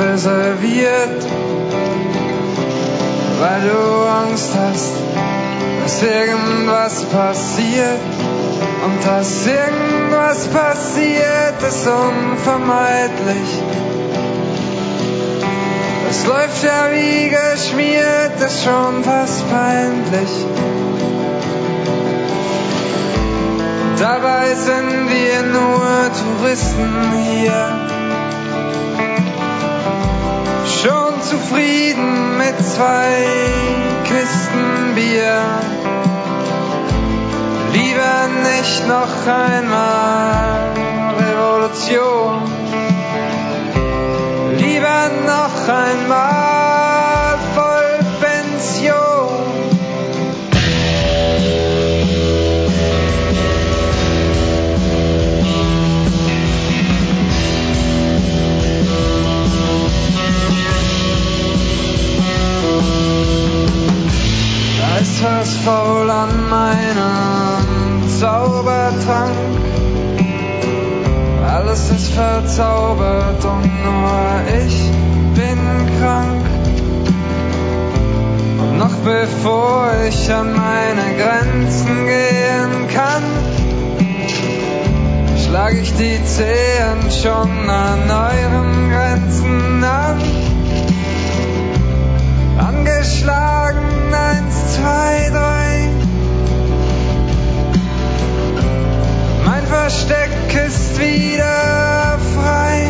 reserviert? 0.02 1.26
Weil 3.40 3.60
du 3.70 3.80
Angst 4.26 4.50
hast, 4.58 4.94
dass 5.82 6.02
irgendwas 6.02 7.04
passiert 7.04 8.23
und 8.84 9.06
dass 9.06 9.46
irgendwas 9.46 10.04
was 10.34 10.48
passiert, 10.48 11.62
ist 11.66 11.86
unvermeidlich. 11.86 13.50
Es 16.10 16.26
läuft 16.26 16.62
ja 16.62 16.90
wie 16.92 17.30
geschmiert, 17.30 18.40
ist 18.44 18.64
schon 18.64 19.04
fast 19.04 19.48
peinlich. 19.50 20.30
Dabei 23.98 24.54
sind 24.54 25.08
wir 25.08 25.42
nur 25.52 26.10
Touristen 26.20 27.12
hier. 27.30 27.62
Schon 30.82 31.22
zufrieden 31.22 32.38
mit 32.38 32.56
zwei 32.66 33.26
Kisten 34.04 34.94
Bier. 34.94 35.73
Lieber 37.94 38.26
nicht 38.42 38.88
noch 38.88 39.24
einmal 39.24 40.72
Revolution. 41.16 42.42
Lieber 44.56 45.10
noch 45.24 45.68
einmal 45.68 47.38
Vollpension. 47.54 48.94
Da 64.80 64.96
ist 65.00 65.22
was 65.22 65.56
faul 65.58 66.10
an 66.10 66.48
meinem 66.48 67.43
Zaubertrank. 68.24 69.36
Alles 71.46 71.90
ist 71.90 72.10
verzaubert 72.14 73.44
und 73.44 73.64
nur 73.84 74.64
ich 74.64 74.90
bin 75.34 75.60
krank. 75.98 76.46
Und 78.62 78.78
noch 78.78 78.96
bevor 79.04 79.90
ich 80.08 80.32
an 80.32 80.54
meine 80.54 81.06
Grenzen 81.20 82.06
gehen 82.06 82.88
kann, 82.94 83.24
schlag 85.44 85.74
ich 85.74 85.92
die 85.92 86.24
Zehen 86.24 87.10
schon 87.10 87.68
an 87.68 88.10
euren 88.10 88.90
Grenzen 88.90 89.84
an. 89.84 90.18
Angeschlagen, 92.56 94.14
eins, 94.14 94.76
zwei, 94.76 95.30
drei. 95.30 95.83
Versteck 99.84 100.54
ist 100.66 100.98
wieder 100.98 102.18
frei. 102.34 102.88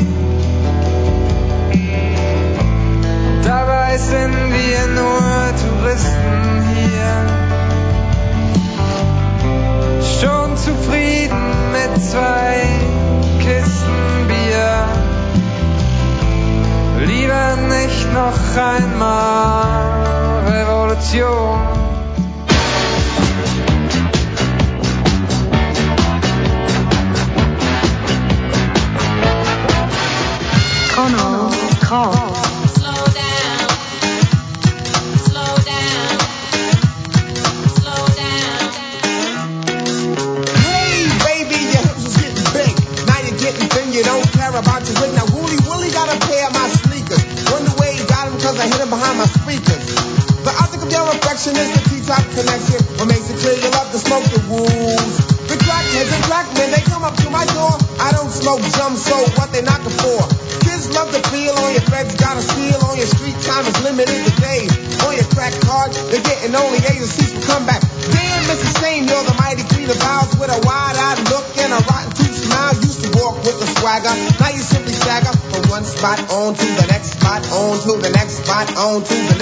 Dabei 3.43 3.99
sind 3.99 4.37
wir 4.59 4.87
nur 4.95 5.21
Touristen 5.65 6.63
hier. 6.77 7.15
Schon 10.21 10.57
zufrieden 10.57 11.73
mit 11.73 12.01
zwei 12.01 12.63
Kisten 13.41 14.29
Bier. 14.29 14.75
Lieber 17.09 17.57
nicht 17.57 18.13
noch 18.13 18.39
einmal 18.57 20.47
Revolution. 20.47 21.74
For 67.55 67.61
comeback. 67.61 67.81
Damn, 68.11 68.43
Mrs. 68.51 68.81
Sane, 68.81 69.07
you're 69.07 69.25
the 69.25 69.35
mighty 69.35 69.63
queen 69.75 69.91
of 69.91 69.97
vows 69.97 70.35
with 70.39 70.51
a 70.51 70.61
wide-eyed 70.67 71.19
look 71.31 71.47
and 71.59 71.73
a 71.73 71.81
rotten 71.87 72.11
tooth 72.15 72.35
smile. 72.35 72.75
Used 72.75 73.05
to 73.05 73.11
walk 73.19 73.37
with 73.45 73.63
a 73.63 73.67
swagger, 73.79 74.15
now 74.41 74.51
you 74.51 74.63
simply 74.63 74.93
stagger 74.93 75.33
from 75.51 75.71
one 75.71 75.85
spot 75.85 76.19
on 76.31 76.55
to 76.55 76.67
the 76.67 76.87
next 76.89 77.19
spot, 77.19 77.43
on 77.53 77.79
to 77.81 77.93
the 78.03 78.11
next 78.11 78.45
spot, 78.45 78.67
on 78.77 79.03
to 79.03 79.15
the 79.15 79.34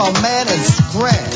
you 0.00 0.06
a 0.08 0.22
man 0.22 0.48
and 0.48 0.62
scram. 0.64 1.30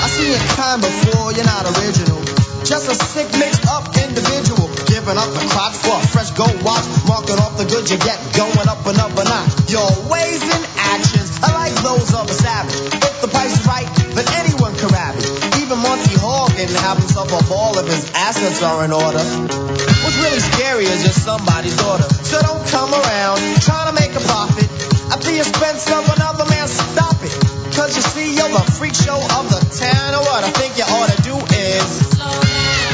I 0.00 0.06
seen 0.08 0.32
your 0.32 0.46
kind 0.56 0.80
before, 0.80 1.32
you're 1.32 1.44
not 1.44 1.68
original. 1.76 2.20
Just 2.64 2.88
a 2.88 2.96
sick 2.96 3.28
mixed 3.36 3.66
up 3.68 3.84
individual. 3.92 4.72
Giving 4.88 5.20
up 5.20 5.28
the 5.36 5.44
crotch 5.52 5.76
for 5.84 5.92
a 5.92 6.04
fresh 6.08 6.32
gold 6.32 6.56
watch. 6.64 6.84
Marking 7.04 7.36
off 7.36 7.60
the 7.60 7.68
goods 7.68 7.92
you 7.92 8.00
get, 8.00 8.16
going 8.32 8.68
up 8.68 8.80
and 8.88 8.96
up 8.96 9.12
a 9.12 9.24
notch. 9.24 9.68
Your 9.68 9.84
ways 10.08 10.40
and 10.40 10.64
actions 10.96 11.36
are 11.44 11.52
like 11.52 11.76
those 11.84 12.08
of 12.16 12.24
a 12.24 12.32
savage. 12.32 12.72
If 13.04 13.20
the 13.20 13.28
price 13.28 13.52
is 13.52 13.66
right, 13.68 13.88
then 14.16 14.24
anyone 14.40 14.72
can 14.80 14.88
ravage. 14.88 15.28
Even 15.60 15.76
Monty 15.84 16.16
Hall 16.16 16.48
can 16.48 16.72
have 16.88 16.96
himself 16.96 17.28
a 17.36 17.42
ball 17.48 17.76
if 17.76 17.86
his 17.86 18.08
assets 18.16 18.62
are 18.64 18.84
in 18.84 18.92
order. 18.92 19.20
What's 19.20 20.18
really 20.24 20.40
scary 20.40 20.88
is 20.88 21.04
you're 21.04 21.12
somebody's 21.12 21.76
daughter. 21.76 22.08
So 22.24 22.40
don't 22.40 22.64
come 22.72 22.96
around 22.96 23.44
trying 23.60 23.92
to 23.92 23.96
make 24.00 24.16
a 24.16 24.24
profit 24.24 24.68
at 25.12 25.20
the 25.20 25.36
expense 25.36 25.84
of 25.92 26.08
another 26.16 26.48
man. 26.48 26.68
Stop 26.68 27.20
it. 27.20 27.43
Cause 27.74 27.96
you 27.96 28.02
see, 28.02 28.36
you're 28.36 28.48
the 28.48 28.72
freak 28.78 28.94
show 28.94 29.16
of 29.16 29.48
the 29.50 29.58
town. 29.74 30.14
And 30.14 30.22
what 30.22 30.44
I 30.44 30.50
think 30.50 30.78
you 30.78 30.84
ought 30.84 31.10
to 31.10 31.22
do 31.22 31.34
is. 31.56 32.93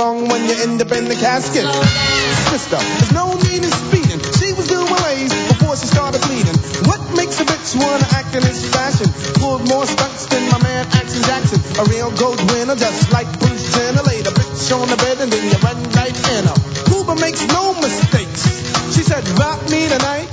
Wrong 0.00 0.28
when 0.32 0.42
you 0.48 0.56
end 0.64 0.80
up 0.80 0.92
in 0.96 1.04
the 1.12 1.14
casket. 1.14 1.68
Sister, 2.48 2.80
there's 2.80 3.12
no 3.12 3.36
need 3.36 3.60
in 3.60 3.72
speeding. 3.84 4.20
She 4.40 4.48
was 4.56 4.66
doing 4.66 4.88
ways 5.04 5.28
before 5.52 5.76
she 5.76 5.86
started 5.86 6.24
bleeding. 6.24 6.56
What 6.88 7.00
makes 7.20 7.36
a 7.40 7.44
bitch 7.44 7.76
wanna 7.76 8.08
act 8.16 8.32
in 8.32 8.40
this 8.40 8.64
fashion? 8.72 9.08
Pulled 9.36 9.68
more 9.68 9.84
stunts 9.84 10.24
than 10.32 10.42
my 10.48 10.60
man 10.64 10.88
Action 10.96 11.22
Jackson. 11.28 11.60
A 11.80 11.84
real 11.92 12.10
gold 12.16 12.40
winner, 12.50 12.76
just 12.76 13.12
like 13.12 13.28
Bruce 13.40 13.66
Jenner. 13.76 14.02
Laid 14.08 14.26
a 14.26 14.32
bitch 14.32 14.64
on 14.72 14.88
the 14.88 14.96
bed 14.96 15.20
and 15.20 15.30
then 15.32 15.44
you 15.52 15.58
run 15.68 15.78
right 16.00 16.16
in 16.36 16.42
her. 16.48 16.58
Cuba 16.88 17.14
makes 17.20 17.44
no 17.48 17.74
mistakes. 17.84 18.48
She 18.96 19.02
said, 19.04 19.24
rock 19.38 19.60
me 19.70 19.84
tonight. 19.88 20.28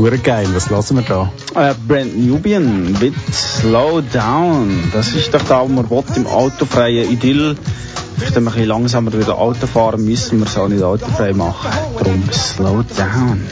Hure 0.00 0.16
geil, 0.16 0.48
was 0.54 0.70
lassen 0.70 0.96
wir 0.96 1.04
da? 1.04 1.30
Äh, 1.54 1.74
Brand 1.86 2.16
Nubian 2.16 2.96
mit 3.00 3.14
Slow 3.32 4.00
Down. 4.00 4.90
Das 4.94 5.12
ist 5.14 5.34
doch 5.34 5.44
da, 5.44 5.62
wo 5.62 5.68
man 5.68 5.90
will, 5.90 6.04
im 6.16 6.26
autofreien 6.26 7.10
Idyll. 7.12 7.56
Vielleicht 8.20 8.36
wenn 8.36 8.44
wir 8.44 8.50
ein 8.50 8.54
bisschen 8.54 8.68
langsamer 8.68 9.12
wieder 9.14 9.38
Auto 9.38 9.66
fahren, 9.66 10.04
müssen 10.04 10.40
wir 10.40 10.46
es 10.46 10.54
auch 10.58 10.68
nicht 10.68 10.82
autofrei 10.82 11.32
machen. 11.32 11.70
Darum 11.96 12.22
Slow 12.30 12.84
Down. 12.94 13.46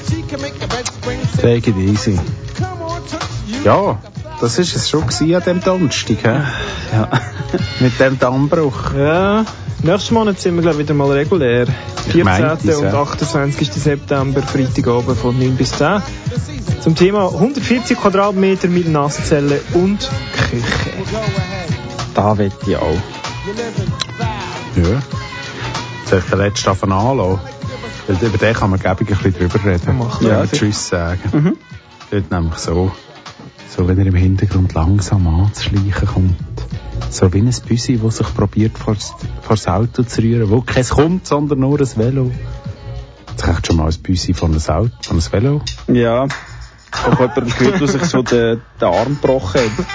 Take 1.40 1.70
it 1.70 1.76
easy. 1.78 2.18
Ja, 3.64 3.98
das 4.42 4.58
ist 4.58 4.76
es 4.76 4.90
schon 4.90 5.06
gewesen 5.06 5.34
an 5.34 5.42
dem 5.42 5.60
Donnerstag, 5.62 6.18
hä? 6.22 6.40
Ja. 6.92 7.08
Mit 7.80 7.98
dem 7.98 8.18
Dammbruch. 8.18 8.92
Ja, 8.94 9.46
nächsten 9.82 10.12
Monat 10.12 10.38
sind 10.38 10.56
wir 10.56 10.62
glaube 10.62 10.82
ich 10.82 10.86
wieder 10.86 10.92
mal 10.92 11.12
regulär. 11.12 11.66
Ich 12.04 12.12
14. 12.12 12.24
meinte 12.24 12.70
es, 12.70 12.76
und 12.76 12.84
ja. 12.84 13.02
28. 13.02 13.72
September, 13.72 14.42
Freitagabend 14.42 15.18
von 15.18 15.38
9 15.38 15.56
bis 15.56 15.72
10. 15.72 16.02
Zum 16.80 16.94
Thema 16.94 17.32
140 17.32 17.98
Quadratmeter 17.98 18.68
mit 18.68 18.86
Nasszelle 18.86 19.62
und 19.72 20.10
Küche. 20.50 20.92
Da 22.14 22.36
wette 22.36 22.70
ich 22.70 22.76
auch. 22.76 22.98
Ja. 24.78 25.02
Soll 26.06 26.20
ich 26.20 26.24
den 26.24 26.38
letzten 26.38 26.64
davon 26.66 26.92
anlassen? 26.92 27.40
Weil 28.06 28.16
über 28.26 28.38
den 28.38 28.54
kann 28.54 28.70
man, 28.70 28.80
ich, 28.80 28.86
ein 28.86 28.96
bisschen 28.96 29.34
drüber 29.34 29.64
reden. 29.64 29.98
Mach 29.98 30.22
ja, 30.22 30.40
das. 30.40 30.52
Tschüss 30.52 30.88
sagen. 30.88 31.20
Mhm. 31.32 31.56
Dort 32.10 32.30
nämlich 32.30 32.58
so, 32.58 32.90
so 33.68 33.86
wenn 33.86 33.98
er 33.98 34.06
im 34.06 34.14
Hintergrund 34.14 34.72
langsam 34.74 35.26
anzuschleichen 35.26 36.08
kommt. 36.08 36.36
So 37.10 37.32
wie 37.32 37.40
ein 37.40 37.54
Büsi, 37.66 37.98
das 38.02 38.16
sich 38.16 38.34
probiert, 38.34 38.78
vor 38.78 38.94
vor 38.94 39.56
das 39.56 39.66
Auto 39.66 40.02
zu 40.02 40.22
rühren, 40.22 40.50
wo 40.50 40.62
keins 40.62 40.90
kommt, 40.90 41.26
sondern 41.26 41.60
nur 41.60 41.78
ein 41.78 41.96
Velo. 41.96 42.30
Jetzt 43.30 43.42
kriegst 43.42 43.62
du 43.64 43.66
schon 43.66 43.76
mal 43.76 43.88
ein 43.88 43.98
Büsi 44.02 44.32
von 44.32 44.52
einem 44.52 44.62
Auto, 44.62 44.90
von 45.02 45.18
einem 45.18 45.32
Velo. 45.32 45.62
Ja. 45.88 46.26
Ich 46.26 47.04
habe 47.04 47.22
jemanden 47.22 47.58
gehört, 47.58 47.80
der 47.80 47.88
sich 47.88 48.04
so 48.04 48.22
den, 48.22 48.62
den 48.80 48.88
Arm 48.88 49.18
gebrochen 49.20 49.60
hat. 49.60 49.86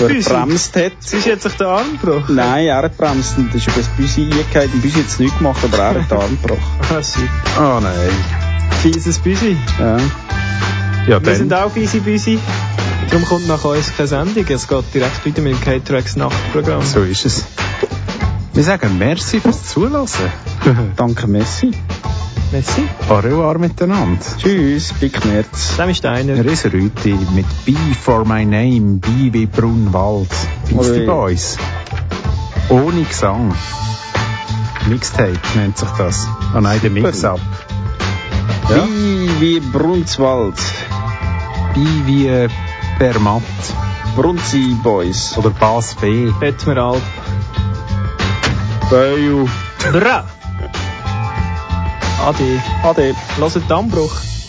Er 0.00 0.08
bremst 0.08 0.76
hat. 0.76 0.92
Ist 1.00 1.26
jetzt 1.26 1.42
sich 1.42 1.52
der 1.54 1.68
Arm 1.68 1.92
gebrochen. 2.00 2.34
Nein, 2.34 2.66
er 2.66 2.78
hat 2.82 2.96
bremst 2.96 3.36
und 3.38 3.54
ist 3.54 3.66
über 3.68 3.76
das 3.76 3.88
Büsi 3.88 4.22
eingefallen. 4.22 4.70
Der 4.74 4.78
Büsi 4.80 4.98
hat 5.00 5.06
es 5.08 5.18
nicht 5.18 5.36
gemacht, 5.38 5.60
aber 5.62 5.78
er 5.78 6.00
hat 6.02 6.10
den 6.10 6.18
Arm 6.18 6.38
gebrochen. 6.42 6.62
Ah. 7.58 7.76
Oh 7.76 7.80
nein. 7.80 8.10
Fieses 8.82 9.18
Büsi. 9.18 9.56
Ja. 9.78 9.96
Ja, 9.98 10.02
Wir 11.06 11.20
dann. 11.20 11.36
sind 11.36 11.52
auch 11.54 11.74
Easy 11.76 12.00
Büsi. 12.00 12.38
Darum 13.10 13.24
kommt 13.26 13.46
nach 13.48 13.64
uns 13.64 13.94
keine 13.96 14.08
Sendung. 14.08 14.44
Es 14.48 14.66
geht 14.68 14.84
direkt 14.94 15.26
weiter 15.26 15.42
mit 15.42 15.54
dem 15.54 15.60
K-Tracks 15.60 16.16
Nachtprogramm. 16.16 16.82
So 16.82 17.02
ist 17.02 17.26
es. 17.26 17.44
Wir 18.54 18.64
sagen 18.64 18.98
merci 18.98 19.40
fürs 19.40 19.64
Zulassen. 19.68 20.30
Danke, 20.96 21.26
Messi. 21.26 21.72
Merci. 22.52 22.86
Au 23.08 23.20
revoir 23.20 23.58
miteinander. 23.58 24.26
Tschüss, 24.36 24.92
Big 25.00 25.24
Merz. 25.24 25.76
Sam 25.76 25.88
ist 25.88 26.04
einer. 26.04 26.34
Er 26.34 26.44
ist 26.44 26.66
Rüti 26.66 27.16
mit 27.34 27.46
B 27.64 27.74
for 27.98 28.26
my 28.26 28.44
name, 28.44 28.98
B 29.00 29.32
wie 29.32 29.46
Brunwald. 29.46 30.28
Beastie. 30.68 31.06
Boys. 31.06 31.56
Ohne 32.68 33.04
Gesang. 33.04 33.54
Mixtape 34.86 35.40
nennt 35.54 35.78
sich 35.78 35.88
das. 35.96 36.28
Ah 36.52 36.60
nein, 36.60 36.78
der 36.82 36.90
Mix-Up. 36.90 37.40
Ja. 38.68 38.86
Wie, 38.86 39.40
wie 39.40 39.60
Brunswald. 39.60 40.56
B 41.74 41.80
wie 42.04 42.26
äh, 42.26 42.48
Bermatt. 42.98 43.42
Brunzi 44.14 44.76
Boys. 44.82 45.38
Oder 45.38 45.50
Bass 45.50 45.94
B. 45.94 46.30
Bettmeralp. 46.38 47.02
Bayou. 48.90 49.48
Bra. 49.90 50.26
Ade. 52.22 52.62
Ade. 52.84 53.14
Hört 53.36 53.68
Dammbruch. 53.68 54.41